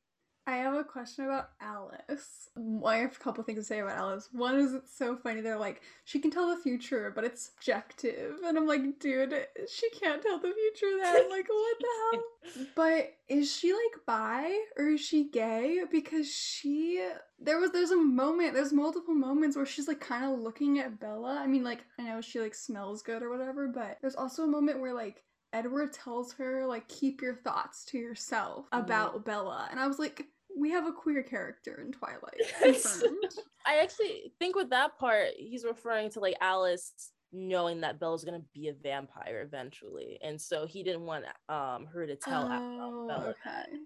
[0.48, 2.50] I have a question about Alice.
[2.86, 4.28] I have a couple things to say about Alice.
[4.32, 5.42] One is it's so funny.
[5.42, 8.38] They're like, she can tell the future, but it's subjective.
[8.44, 9.36] And I'm like, dude,
[9.72, 11.26] she can't tell the future then.
[11.30, 12.66] Like, what the hell?
[12.76, 15.84] But is she like bi or is she gay?
[15.90, 17.08] Because she
[17.40, 21.00] there was there's a moment, there's multiple moments where she's like kind of looking at
[21.00, 21.40] Bella.
[21.40, 24.48] I mean, like, I know she like smells good or whatever, but there's also a
[24.48, 25.24] moment where like
[25.54, 28.84] Edward tells her like keep your thoughts to yourself mm-hmm.
[28.84, 29.26] about mm.
[29.26, 30.26] Bella, and I was like,
[30.58, 32.42] we have a queer character in Twilight.
[33.66, 36.94] I actually think with that part, he's referring to like Alice
[37.34, 42.06] knowing that Bella's gonna be a vampire eventually, and so he didn't want um her
[42.06, 43.30] to tell oh, Bella.
[43.30, 43.78] Okay.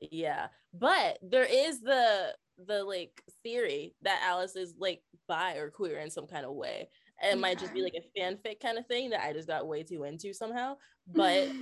[0.00, 2.34] Yeah, but there is the
[2.66, 6.88] the like theory that Alice is like bi or queer in some kind of way
[7.22, 7.34] it yeah.
[7.34, 10.04] might just be like a fanfic kind of thing that I just got way too
[10.04, 10.76] into somehow.
[11.12, 11.48] But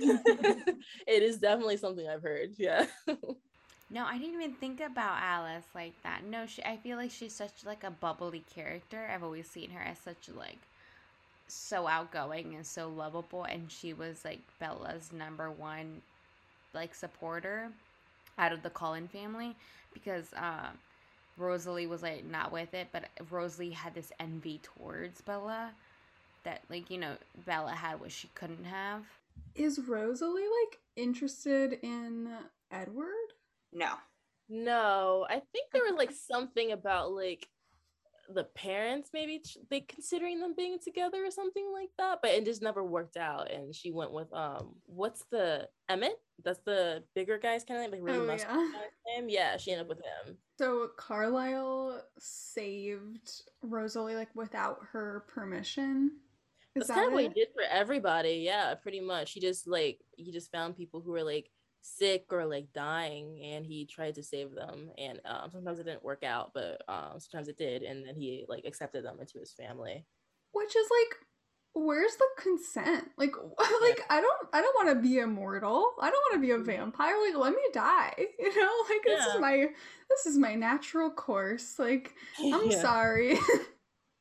[1.07, 2.51] it is definitely something I've heard.
[2.57, 2.85] Yeah.
[3.89, 6.23] no, I didn't even think about Alice like that.
[6.25, 6.63] No, she.
[6.63, 9.09] I feel like she's such like a bubbly character.
[9.13, 10.59] I've always seen her as such like
[11.47, 16.01] so outgoing and so lovable, and she was like Bella's number one
[16.73, 17.69] like supporter
[18.39, 19.55] out of the Cullen family
[19.93, 20.33] because.
[20.33, 20.69] Uh,
[21.37, 25.71] Rosalie was like not with it, but Rosalie had this envy towards Bella
[26.43, 27.15] that like, you know,
[27.45, 29.03] Bella had what she couldn't have.
[29.55, 32.29] Is Rosalie like interested in
[32.71, 33.33] Edward?
[33.71, 33.93] No.
[34.49, 37.47] No, I think there was like something about like
[38.29, 42.61] the parents maybe they considering them being together or something like that but it just
[42.61, 46.19] never worked out and she went with um what's the emmett?
[46.43, 49.19] That's the bigger guy's kind of like really oh, muscular yeah.
[49.19, 49.29] Name.
[49.29, 50.37] yeah she ended up with him.
[50.57, 56.11] So carlisle saved rosalie like without her permission?
[56.75, 59.33] Is that's that kind of what he did for everybody yeah pretty much.
[59.33, 61.49] He just like he just found people who were like
[61.83, 66.03] sick or like dying and he tried to save them and um, sometimes it didn't
[66.03, 69.53] work out but um, sometimes it did and then he like accepted them into his
[69.53, 70.05] family.
[70.53, 71.17] Which is like
[71.75, 73.09] where's the consent?
[73.17, 75.91] Like like i don't i don't want to be immortal.
[76.01, 77.15] I don't want to be a vampire.
[77.25, 78.71] Like let me die you know?
[78.89, 79.33] Like this Yeah.
[79.35, 79.65] is my
[80.09, 81.77] this is my natural course.
[81.77, 82.13] Like
[82.53, 82.81] i'm Yeah.
[82.81, 83.37] sorry.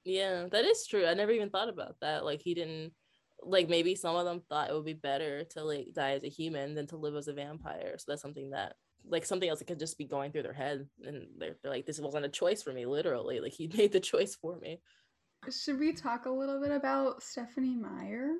[0.05, 1.07] Yeah, that is true.
[1.07, 2.25] I never even thought about that.
[2.25, 2.93] Like he didn't
[3.45, 6.29] like maybe some of them thought it would be better to like die as a
[6.29, 7.95] human than to live as a vampire.
[7.99, 8.75] So that's something that
[9.05, 11.87] like something else that could just be going through their head and they're, they're like
[11.87, 14.79] this wasn't a choice for me literally like he made the choice for me
[15.51, 18.37] should we talk a little bit about stephenie meyer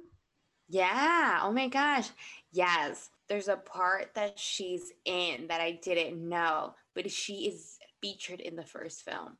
[0.69, 1.41] Yeah.
[1.43, 2.09] Oh my gosh.
[2.51, 3.11] Yes.
[3.29, 8.57] There's a part that she's in that I didn't know, but she is featured in
[8.57, 9.37] the first film.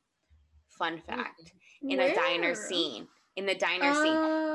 [0.69, 1.41] Fun fact.
[1.83, 1.89] Mm-hmm.
[1.91, 3.07] In a diner scene.
[3.35, 4.52] In the diner scene oh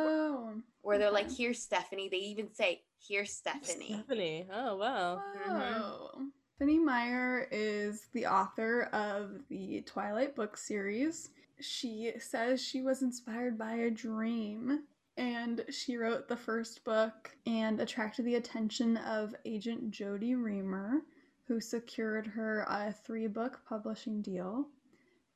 [0.89, 1.35] where they're like, okay.
[1.35, 2.09] here's Stephanie.
[2.09, 3.93] They even say, here's Stephanie.
[3.93, 5.53] stephanie oh wow mm-hmm.
[5.53, 6.11] Whoa.
[6.57, 11.29] Stephenie Meyer is the author of the Twilight book series.
[11.61, 14.85] She says she was inspired by a dream
[15.19, 21.03] and she wrote the first book and attracted the attention of agent Jodi Reamer,
[21.47, 24.67] who secured her a three book publishing deal.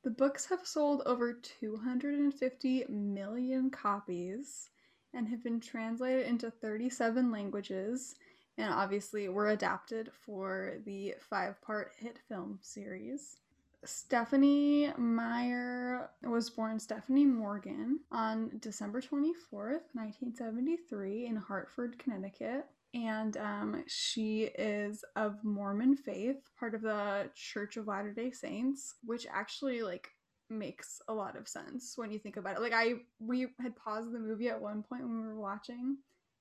[0.03, 4.71] The books have sold over 250 million copies
[5.15, 8.15] and have been translated into 37 languages
[8.59, 13.37] and obviously were adapted for the five part hit film series.
[13.85, 22.67] Stephenie Meyer was born Stephenie Morgan on December 24th, 1973, in Hartford, Connecticut.
[22.95, 28.95] And um, she is of Mormon faith, part of the Church of Latter day Saints,
[29.05, 30.11] which actually, like,
[30.53, 32.63] makes a lot of sense when you think about it.
[32.63, 35.97] Like, I, we had paused the movie at one point when we were watching,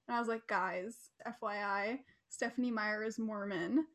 [0.07, 0.95] and I was like, guys,
[1.25, 1.99] FYI,
[2.29, 3.85] Stephenie Meyer is Mormon.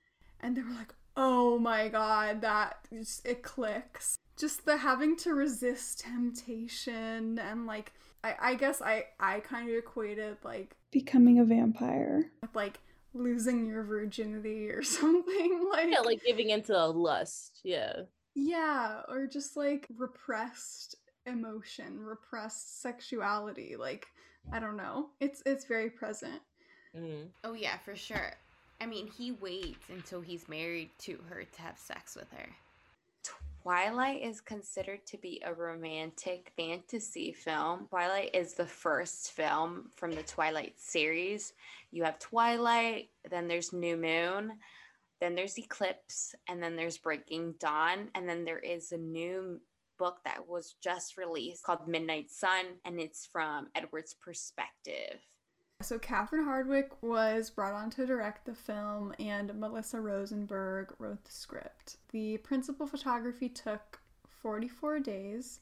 [0.40, 4.16] And they were like, oh my god, that just, it clicks.
[4.36, 7.92] Just the having to resist temptation and like,
[8.22, 12.80] I, I guess I, I kind of equated like becoming a vampire with like
[13.14, 15.68] losing your virginity or something.
[15.70, 18.02] Like, yeah like giving into lust yeah
[18.36, 23.74] yeah, or just like repressed emotion, repressed sexuality.
[23.76, 24.06] Like,
[24.52, 25.08] I don't know.
[25.20, 26.40] It's it's very present.
[26.94, 27.28] Mhm.
[27.44, 28.32] Oh, yeah, for sure.
[28.80, 32.46] I mean, he waits until he's married to her to have sex with her.
[33.62, 37.88] Twilight is considered to be a romantic fantasy film.
[37.88, 41.52] Twilight is the first film from the Twilight series.
[41.90, 44.52] You have Twilight, then there's New Moon,
[45.20, 49.60] then there's Eclipse, and then there's Breaking Dawn, and then there is a new
[49.98, 55.20] book that was just released called Midnight Sun, and it's from Edward's perspective.
[55.82, 61.32] So Catherine Hardwicke was brought on to direct the film, and Melissa Rosenberg wrote the
[61.32, 61.98] script.
[62.12, 65.60] The principal photography took 44 days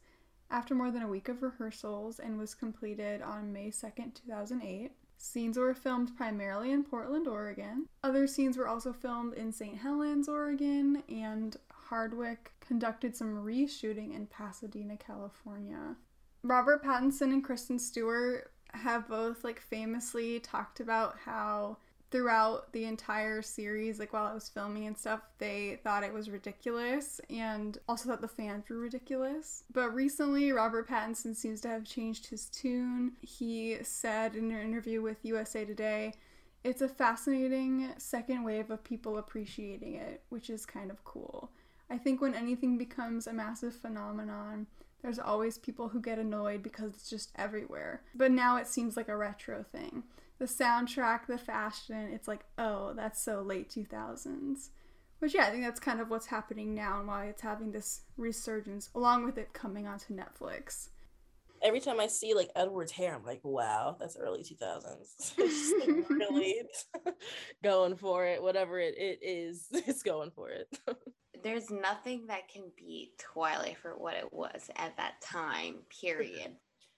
[0.50, 4.92] after more than a week of rehearsals and was completed on May 2nd, 2008.
[5.24, 7.86] Scenes were filmed primarily in Portland, Oregon.
[8.02, 9.78] Other scenes were also filmed in St.
[9.78, 11.56] Helens, Oregon, and
[11.88, 15.96] Hardwicke conducted some reshooting in Pasadena, California.
[16.42, 21.78] Robert Pattinson and Kristen Stewart have both like famously talked about how
[22.14, 26.30] throughout the entire series, like while I was filming and stuff, they thought it was
[26.30, 29.64] ridiculous and also thought the fans were ridiculous.
[29.72, 33.14] But recently, Robert Pattinson seems to have changed his tune.
[33.20, 36.14] He said in an interview with USA Today,
[36.62, 41.50] it's a fascinating second wave of people appreciating it, which is kind of cool.
[41.90, 44.68] I think when anything becomes a massive phenomenon,
[45.02, 48.02] there's always people who get annoyed because it's just everywhere.
[48.14, 50.04] But now it seems like a retro thing.
[50.38, 54.70] The soundtrack, the fashion, it's like, oh, that's so late 2000s.
[55.20, 58.02] Which, yeah, I think that's kind of what's happening now and why it's having this
[58.16, 60.88] resurgence, along with it coming onto Netflix.
[61.62, 65.74] every time i see like edward's hair i'm like wow that's early 2000s It's just,
[65.88, 66.62] like, really
[67.62, 70.68] going for it whatever it, it is it's going for it
[71.42, 76.52] there's nothing that can beat Twilight for what it was at that time, period.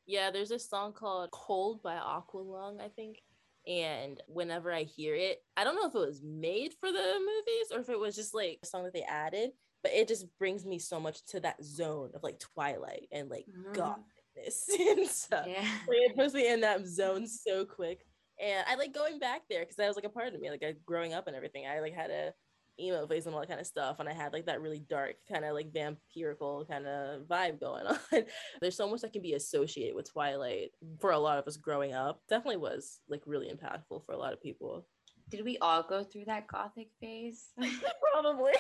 [0.07, 3.23] Yeah, there's a song called Cold by Aqualung, I think.
[3.67, 7.73] And whenever I hear it, I don't know if it was made for the movies
[7.73, 9.51] or if it was just like a song that they added,
[9.83, 13.49] but it just brings me so much to that zone of like Twilight and like
[13.49, 13.75] Mhm.
[13.75, 15.49] godness and stuff.
[15.49, 15.69] Yeah.
[15.89, 18.07] Like, it puts me in that zone so quick.
[18.39, 20.51] And I like going back there because that was like a part of me.
[20.51, 22.35] Like I, growing up and everything, I like had a
[22.81, 25.17] emo face and all that kind of stuff, and I had like that really dark
[25.31, 28.25] kind of like vampirical kind of vibe going on.
[28.61, 30.71] There's so much that can be associated with Twilight
[31.01, 32.21] for a lot of us growing up.
[32.29, 34.87] Definitely was like really impactful for a lot of people.
[35.29, 37.53] Did we all go through that gothic phase?
[38.13, 38.53] Probably.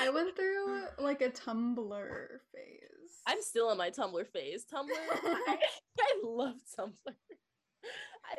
[0.00, 3.20] I went through like a Tumblr phase.
[3.26, 4.64] I'm still in my Tumblr phase.
[4.72, 5.58] Tumblr, I,
[6.00, 7.14] I love Tumblr.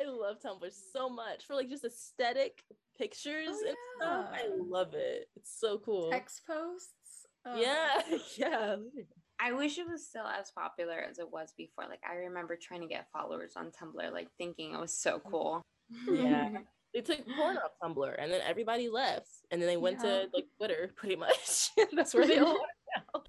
[0.00, 2.62] I love Tumblr so much for like just aesthetic
[2.98, 4.26] pictures Oh, and stuff.
[4.32, 5.28] I love it.
[5.36, 6.10] It's so cool.
[6.10, 7.26] Text posts.
[7.44, 7.60] Oh.
[7.60, 8.00] Yeah,
[8.36, 8.76] yeah.
[9.38, 11.84] I wish it was still as popular as it was before.
[11.88, 15.62] Like I remember trying to get followers on Tumblr, like thinking it was so cool.
[16.10, 16.50] Yeah.
[16.94, 19.28] They took porn off Tumblr and then everybody left.
[19.50, 20.20] And then they went Yeah.
[20.22, 21.68] to like Twitter pretty much.
[21.92, 23.22] That's where they all are now.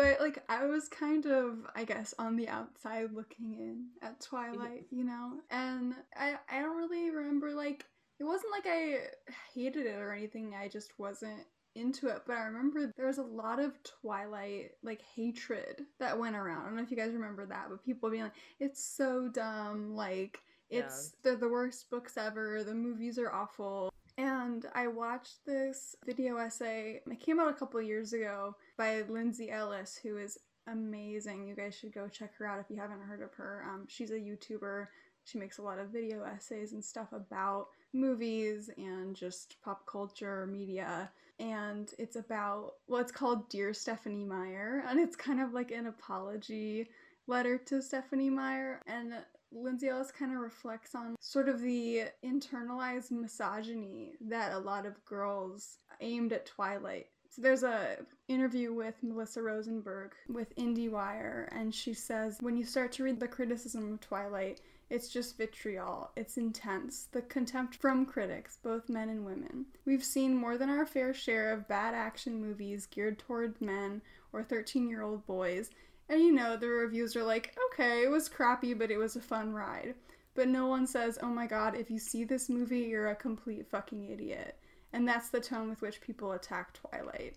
[0.00, 4.86] But like I was kind of, I guess, on the outside looking in at Twilight,
[4.90, 5.40] you know?
[5.50, 7.84] And I I don't really remember like
[8.18, 9.08] it wasn't like I
[9.54, 10.54] hated it or anything.
[10.54, 12.22] I just wasn't into it.
[12.26, 16.62] But I remember there was a lot of Twilight like hatred that went around.
[16.62, 19.94] I don't know if you guys remember that, but people being like, it's so dumb,
[19.94, 20.40] like
[20.70, 20.80] Yeah.
[20.86, 23.90] it's they're the worst books ever, the movies are awful.
[24.20, 27.00] And I watched this video essay.
[27.10, 31.46] It came out a couple years ago by Lindsay Ellis, who is amazing.
[31.46, 33.64] You guys should go check her out if you haven't heard of her.
[33.66, 34.88] Um, she's a YouTuber.
[35.24, 40.46] She makes a lot of video essays and stuff about movies and just pop culture,
[40.46, 41.10] media.
[41.38, 44.84] And it's about, well, called Dear Stephenie Meyer.
[44.86, 46.90] And it's kind of like an apology
[47.26, 48.82] letter to Stephenie Meyer.
[48.86, 49.14] And
[49.52, 55.04] Lindsay Ellis kind of reflects on sort of the internalized misogyny that a lot of
[55.04, 57.08] girls aimed at Twilight.
[57.30, 57.98] So there's a
[58.28, 63.28] interview with Melissa Rosenberg with IndieWire, and she says when you start to read the
[63.28, 66.10] criticism of Twilight, it's just vitriol.
[66.16, 67.06] It's intense.
[67.12, 69.66] The contempt from critics, both men and women.
[69.84, 74.42] We've seen more than our fair share of bad action movies geared toward men or
[74.42, 75.70] 13 year old boys,
[76.10, 79.20] and you know, the reviews are like, okay, it was crappy, but it was a
[79.20, 79.94] fun ride.
[80.34, 83.66] But no one says, oh my god, if you see this movie, you're a complete
[83.70, 84.58] fucking idiot.
[84.92, 87.36] And that's the tone with which people attack Twilight.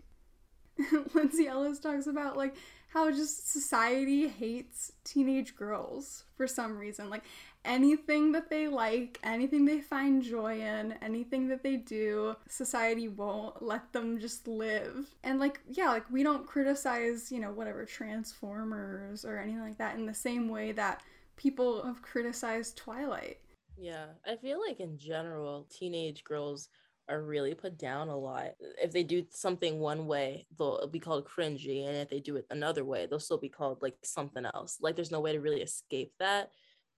[1.13, 2.55] Lindsay Ellis talks about like
[2.89, 7.11] how just society hates teenage girls for some reason.
[7.11, 7.23] Like
[7.65, 13.61] anything that they like, anything they find joy in, anything that they do, society won't
[13.61, 15.07] let them just live.
[15.23, 19.95] And like, yeah, like we don't criticize, you know, whatever Transformers or anything like that
[19.95, 21.01] in the same way that
[21.35, 23.39] people have criticized Twilight.
[23.77, 26.69] Yeah, I feel like in general, teenage girls
[27.09, 28.51] are really put down a lot.
[28.81, 32.45] If they do something one way, they'll be called cringy, and if they do it
[32.49, 34.77] another way, they'll still be called like something else.
[34.79, 36.51] Like there's no way to really escape that,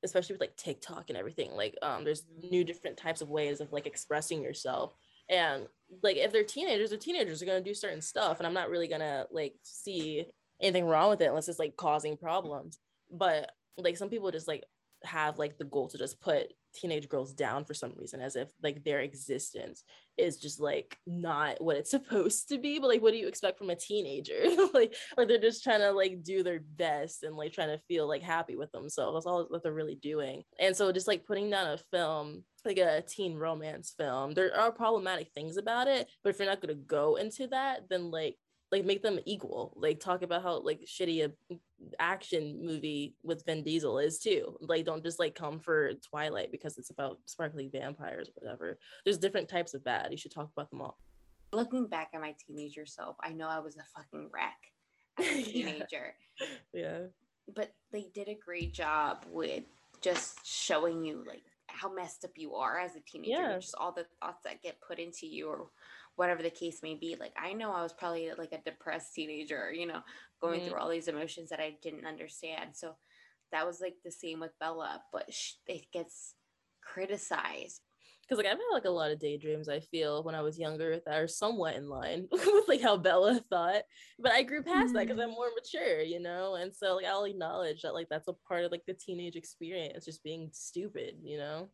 [0.03, 1.51] especially with like TikTok and everything.
[1.51, 4.93] Like um, there's new different types of ways of like expressing yourself.
[5.29, 5.67] And
[6.03, 8.87] like if they're teenagers, they're teenagers are gonna do certain stuff, and I'm not really
[8.87, 10.25] gonna like see
[10.61, 12.79] anything wrong with it unless it's like causing problems.
[13.11, 14.63] But like some people just like
[15.03, 18.49] have like the goal to just put teenage girls down for some reason as if
[18.61, 19.83] like their existence
[20.17, 22.79] is just like not what it's supposed to be.
[22.79, 24.43] But like what do you expect from a teenager?
[24.73, 28.07] Like or they're just trying to like do their best and like trying to feel
[28.07, 29.15] like happy with themselves.
[29.15, 30.43] That's all what they're really doing.
[30.59, 34.71] And so just like putting down a film like a teen romance film there are
[34.71, 36.09] problematic things about it.
[36.23, 38.35] But if you're not going to go into that then like
[38.71, 41.55] like make them equal like talk about how like shitty a
[41.99, 44.57] action movie with Vin Diesel is too.
[44.61, 48.79] Like, don't just like come for Twilight because it's about sparkly vampires, whatever.
[49.03, 50.07] There's different types of bad.
[50.11, 50.97] You should talk about them all.
[51.53, 54.57] Looking back at my teenager self, I know I was a fucking wreck
[55.19, 55.65] as a Yeah.
[55.71, 56.15] teenager.
[56.73, 56.99] Yeah.
[57.53, 59.63] But they did a great job with
[60.01, 63.55] just showing you like how messed up you are as a teenager, Yeah.
[63.59, 65.67] just all the thoughts that get put into you or
[66.15, 67.15] whatever the case may be.
[67.19, 70.01] Like I know I was probably like a depressed teenager, you know,
[70.41, 70.65] going Mhm.
[70.65, 72.75] through all these emotions that I didn't understand.
[72.75, 72.95] So
[73.51, 76.35] that was like the same with Bella, but sh- it gets
[76.81, 77.81] criticized.
[78.21, 80.99] Because like I've had like a lot of daydreams, I feel, when I was younger
[81.05, 83.83] that are somewhat in line with like how Bella thought.
[84.17, 85.19] But I grew past that because.
[85.19, 86.55] I'm more mature, you know?
[86.55, 90.05] And so like I'll acknowledge that like that's a part of like the teenage experience,
[90.05, 91.69] just being stupid, you know?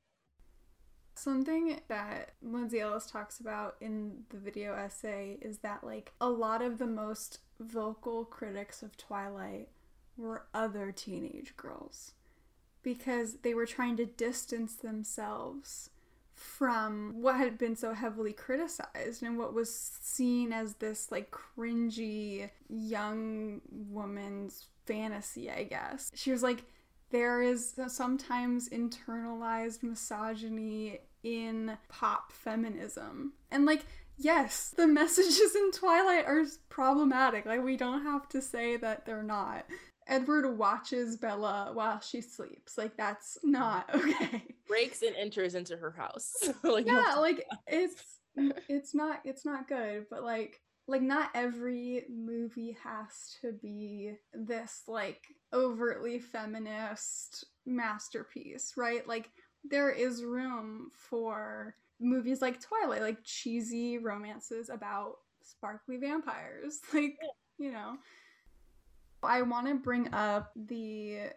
[1.14, 6.62] Something that Lindsay Ellis talks about in the video essay is that, like, a lot
[6.62, 9.70] of the most vocal critics of Twilight
[10.18, 12.14] were other teenage girls
[12.82, 15.92] because they were trying to distance themselves
[16.34, 22.50] from what had been so heavily criticized and what was seen as this, like, cringy
[22.68, 26.12] young woman's fantasy, I guess.
[26.16, 26.64] She was like,
[27.12, 33.34] there is sometimes internalized misogyny in pop feminism.
[33.52, 33.86] And like,
[34.18, 37.46] yes, the messages in Twilight are problematic.
[37.46, 39.66] Like, we don't have to say that they're not.
[40.08, 42.78] Edward watches Bella while she sleeps.
[42.78, 44.44] Like, that's not okay.
[44.68, 46.34] Breaks and enters into her house.
[46.64, 48.02] like Yeah, like it's
[48.70, 54.84] it's not it's not good, but like like not every movie has to be this
[54.88, 55.24] like
[55.54, 59.08] overtly feminist masterpiece, right?
[59.08, 59.30] Like
[59.64, 66.80] there is room for movies like Twilight, like cheesy romances about sparkly vampires.
[66.94, 67.18] Like,
[67.58, 67.98] you know.
[69.24, 71.30] I want to bring up the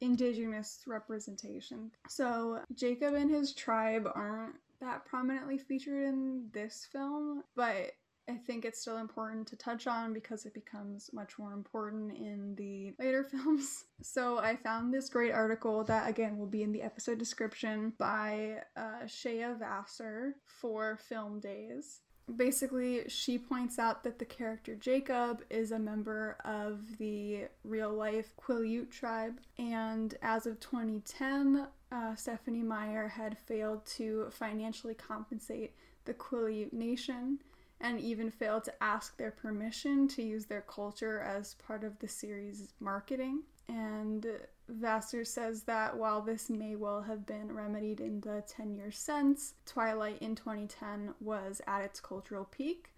[0.00, 1.90] indigenous representation.
[2.08, 7.92] So, Jacob and his tribe aren't that prominently featured in this film, but
[8.28, 12.54] I think it's still important to touch on because it becomes much more important in
[12.54, 13.84] the later films.
[14.00, 18.62] So I found this great article that again will be in the episode description by
[18.76, 22.00] uh, Shea Vassar for Film Daze.
[22.36, 28.32] Basically, she points out that the character Jacob is a member of the real life
[28.36, 36.14] Quileute tribe, and as of 2010, uh, Stephenie Meyer had failed to financially compensate the
[36.14, 37.40] Quileute nation
[37.82, 42.08] and even failed to ask their permission to use their culture as part of the
[42.08, 43.42] series' marketing.
[43.68, 44.26] And
[44.68, 49.54] Vassar says that while this may well have been remedied in the 10 years since,
[49.66, 52.90] Twilight in 2010 was at its cultural peak.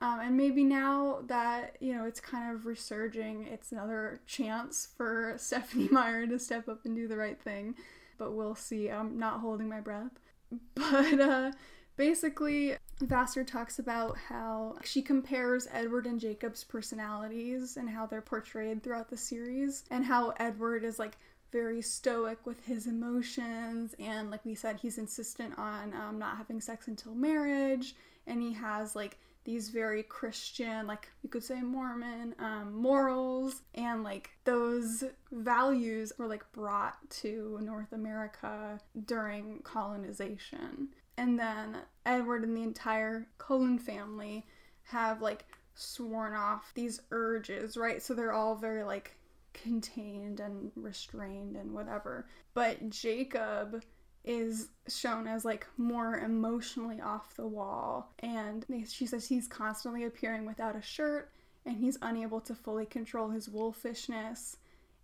[0.00, 5.34] Um, and maybe now that, you know, it's kind of resurging, it's another chance for
[5.38, 7.76] Stephenie Meyer to step up and do the right thing.
[8.18, 8.90] But we'll see.
[8.90, 10.18] I'm not holding my breath.
[10.74, 11.52] But uh,
[11.96, 18.82] basically, Vassar talks about how she compares Edward and Jacob's personalities and how they're portrayed
[18.82, 21.16] throughout the series, and how Edward is like
[21.52, 26.60] very stoic with his emotions, and like we said, he's insistent on um, not having
[26.60, 27.94] sex until marriage,
[28.26, 34.04] and he has like these very Christian, like you could say Mormon, um, morals, and
[34.04, 40.88] like those values were like brought to North America during colonization.
[41.16, 44.46] And then Edward and the entire Cullen family
[44.84, 45.44] have like
[45.74, 48.02] sworn off these urges, right?
[48.02, 49.16] So they're all very like
[49.52, 52.26] contained and restrained and whatever.
[52.54, 53.82] But Jacob
[54.24, 60.46] is shown as like more emotionally off the wall and she says he's constantly appearing
[60.46, 61.32] without a shirt
[61.66, 64.56] and he's unable to fully control his wolfishness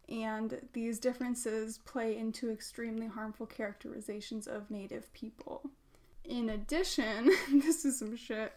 [0.08, 5.68] and these differences play into extremely harmful characterizations of native people
[6.28, 8.52] in addition, this is some shit.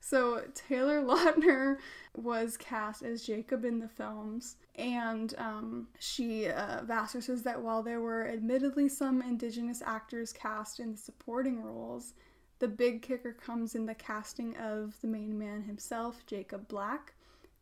[0.00, 1.78] So Taylor Lautner
[2.14, 7.82] was cast as Jacob in the films, and um, she uh, Vassar says that while
[7.82, 12.14] there were admittedly some Indigenous actors cast in the supporting roles,
[12.58, 17.14] the big kicker comes in the casting of the main man himself, Jacob Black.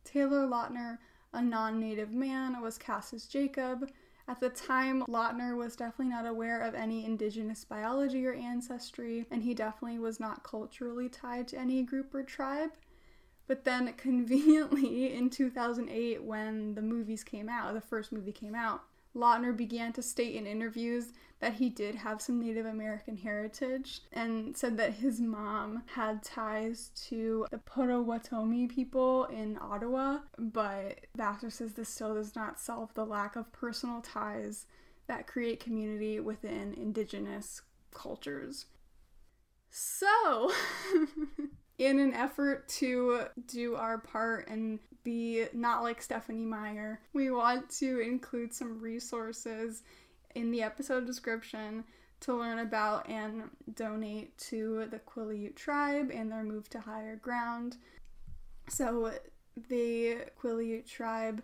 [0.03, 0.99] Taylor Lautner,
[1.33, 3.89] a non-native man, was cast as Jacob.
[4.27, 9.43] At the time, Lautner was definitely not aware of any indigenous biology or ancestry, and
[9.43, 12.71] he definitely was not culturally tied to any group or tribe.
[13.47, 18.81] But then, conveniently, in 2008, when the movies came out, the first movie came out,
[19.15, 24.55] Lautner began to state in interviews that he did have some Native American heritage and
[24.55, 31.73] said that his mom had ties to the Potawatomi people in Ottawa, but Vassar says
[31.73, 34.65] this still does not solve the lack of personal ties
[35.07, 37.61] that create community within Indigenous
[37.93, 38.65] cultures.
[39.69, 40.51] So,
[41.77, 47.69] in an effort to do our part and be not like Stephenie Meyer, we want
[47.69, 49.83] to include some resources
[50.33, 51.83] in the episode description
[52.21, 53.43] to learn about and
[53.75, 57.77] donate to the Quileute tribe and their move to higher ground.
[58.67, 59.11] So,
[59.69, 61.43] the Quileute tribe,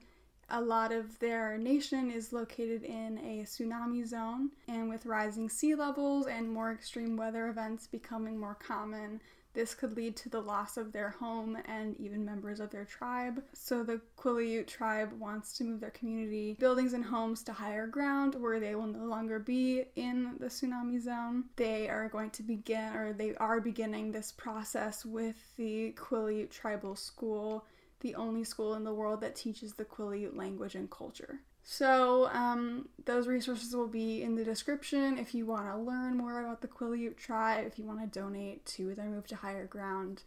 [0.49, 5.75] a lot of their nation is located in a tsunami zone, and with rising sea
[5.75, 9.21] levels and more extreme weather events becoming more common,
[9.53, 13.43] this could lead to the loss of their home and even members of their tribe.
[13.53, 18.35] So the Quileute tribe wants to move their community buildings and homes to higher ground
[18.35, 21.45] where they will no longer be in the tsunami zone.
[21.55, 26.95] They are going to begin, or they are beginning this process with the Quileute Tribal
[26.95, 27.65] School,
[27.99, 31.41] the only school in the world that teaches the Quileute language and culture.
[31.63, 36.41] So, um, those resources will be in the description if you want to learn more
[36.41, 40.23] about the Quileute tribe, if you want to donate to their move to higher ground,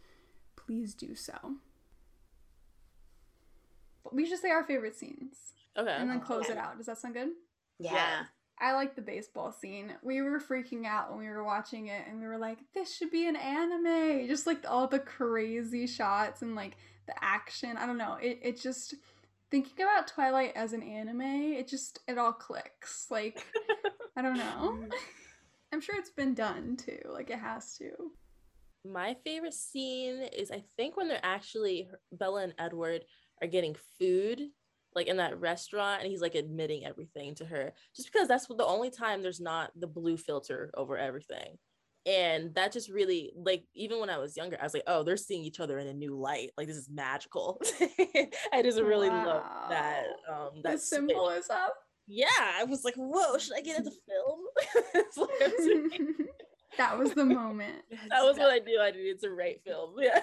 [0.55, 1.55] please do so.
[4.11, 5.53] We should say our favorite scenes.
[5.77, 5.91] Okay.
[5.91, 6.77] And then close it out.
[6.77, 7.29] Does that sound good?
[7.79, 8.23] Yeah.
[8.59, 9.91] I like the baseball scene.
[10.01, 13.11] We were freaking out when we were watching it and we were like, this should
[13.11, 14.27] be an anime.
[14.27, 16.77] Just like all the crazy shots and like
[17.07, 17.75] the action.
[17.75, 18.17] I don't know.
[18.21, 18.95] It, it just
[19.51, 23.07] thinking about Twilight as an anime, it just it all clicks.
[23.09, 23.45] Like
[24.17, 24.77] I don't know.
[24.85, 24.91] Mm-hmm.
[25.73, 26.99] I'm sure it's been done too.
[27.09, 27.89] Like it has to.
[28.89, 33.01] My favorite scene is I think when they're actually Bella and Edward
[33.41, 34.41] are getting food
[34.95, 38.65] like in that restaurant and he's like admitting everything to her just because that's the
[38.65, 41.57] only time there's not the blue filter over everything
[42.05, 45.17] and that just really like even when i was younger i was like oh they're
[45.17, 47.59] seeing each other in a new light like this is magical.
[48.53, 49.25] I just really wow.
[49.25, 51.57] love that um that the symbolism
[52.07, 54.39] yeah i was like whoa should i get into film?
[56.77, 57.83] That was the moment.
[58.09, 60.19] That was what i knew i needed to write film yeah.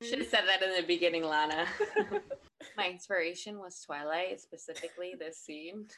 [0.00, 1.66] Should have said that in the beginning lana.
[2.76, 5.88] My inspiration was twilight specifically this scene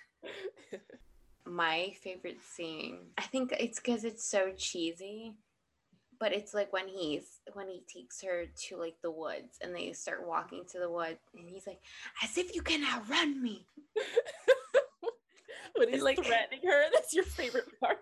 [1.46, 2.98] my favorite scene.
[3.18, 5.34] I think it's because it's so cheesy,
[6.18, 9.92] but it's like when he's when he takes her to like the woods and they
[9.92, 11.80] start walking to the woods and he's like,
[12.22, 13.66] as if you can outrun me.
[15.76, 17.98] when he's like threatening her, that's your favorite part.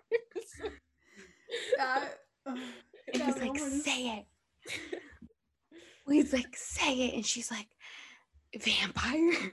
[1.77, 2.57] that, uh,
[3.15, 4.27] and he's like, say it.
[6.09, 7.69] he's like, say it, and she's like,
[8.59, 9.53] vampire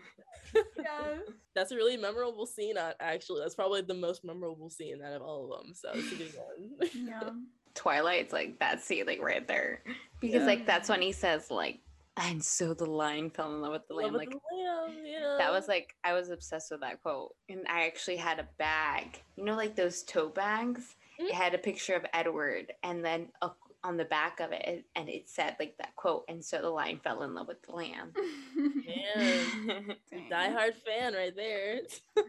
[0.80, 1.18] yeah.
[1.54, 3.42] That's a really memorable scene, actually.
[3.42, 5.74] That's probably the most memorable scene out of all of them.
[5.74, 6.90] So it's a good one.
[7.08, 7.30] yeah.
[7.76, 9.84] Twilight's like that scene, like right there.
[10.22, 10.46] Because, yeah.
[10.46, 11.80] like, that's when he says, like,
[12.18, 14.14] and so the lion fell in love with the lamb.
[14.14, 15.36] Like, the lamb, yeah.
[15.38, 17.36] that was like, I was obsessed with that quote.
[17.50, 20.96] And I actually had a bag, you know, like those tote bags?
[21.20, 21.28] Mm-hmm.
[21.28, 23.50] It had a picture of Edward and then a
[23.86, 27.00] on the back of it and it said like that quote and so the lion
[27.04, 28.12] fell in love with the lamb.
[28.56, 29.96] Man
[30.32, 31.82] diehard fan right there.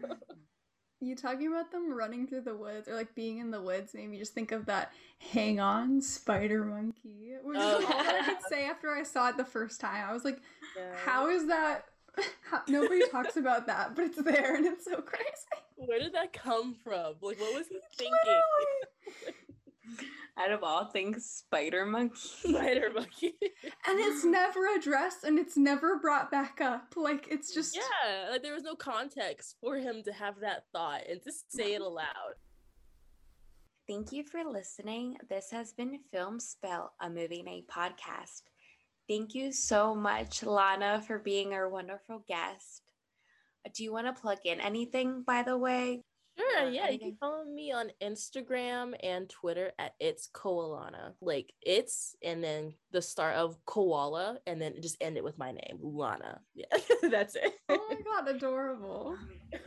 [0.99, 4.09] You talking about them running through the woods or like being in the woods made
[4.09, 8.37] me just think of that hang on spider monkey which oh, is all i could
[8.39, 8.49] oh.
[8.49, 10.03] say after i saw it the first time.
[10.09, 10.39] I was like
[10.75, 10.95] yeah.
[11.05, 11.85] how is that?
[12.49, 15.27] How, nobody talks about that but it's there and it's so crazy.
[15.75, 17.13] Where did that come from?
[17.21, 18.41] Like what was he thinking
[20.39, 22.19] out of all things, Spider Monkey.
[22.43, 23.33] Spider Monkey.
[23.87, 26.93] and it's never addressed and it's never brought back up.
[26.95, 31.01] Like it's just Yeah, like there was no context for him to have that thought
[31.09, 32.35] and to say it aloud.
[33.87, 35.15] Thank you for listening.
[35.29, 38.41] This has been Film Spill, a movie night podcast.
[39.07, 42.81] Thank you so much, Lana, for being our wonderful guest.
[43.73, 46.03] Do you want to plug in anything, by the way?
[46.37, 46.89] Sure, yeah.
[46.89, 51.13] You can follow me on Instagram and Twitter at it's Koalana.
[51.21, 55.51] Like it's and then the start of koala and then just end it with my
[55.51, 56.41] name, Lana.
[56.53, 56.65] Yeah,
[57.09, 57.53] that's it.
[57.69, 59.17] Oh my god, adorable.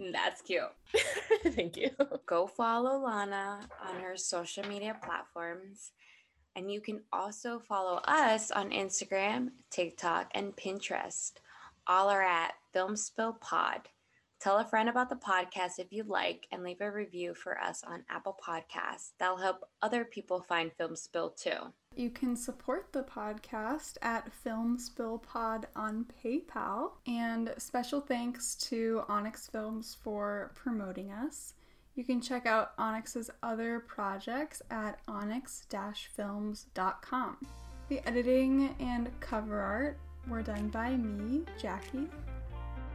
[0.00, 0.62] Mm, that's cute.
[1.54, 1.90] Thank you.
[2.26, 5.92] Go follow Lana on her social media platforms.
[6.56, 11.32] And you can also follow us on Instagram, TikTok, and Pinterest.
[11.86, 13.88] All are at Film Spill Pod.
[14.44, 17.82] Tell a friend about the podcast if you like and leave a review for us
[17.82, 19.12] on Apple Podcasts.
[19.18, 21.72] That'll help other people find Film Spill too.
[21.96, 26.90] You can support the podcast at Film Spill Pod on PayPal.
[27.06, 31.54] And special thanks to Onyx Films for promoting us.
[31.94, 37.36] You can check out Onyx's other projects at onyx-films.com.
[37.88, 42.10] The editing and cover art were done by me, Jackie.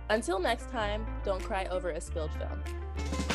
[0.09, 3.28] Until next time, don't cry over a spilled film.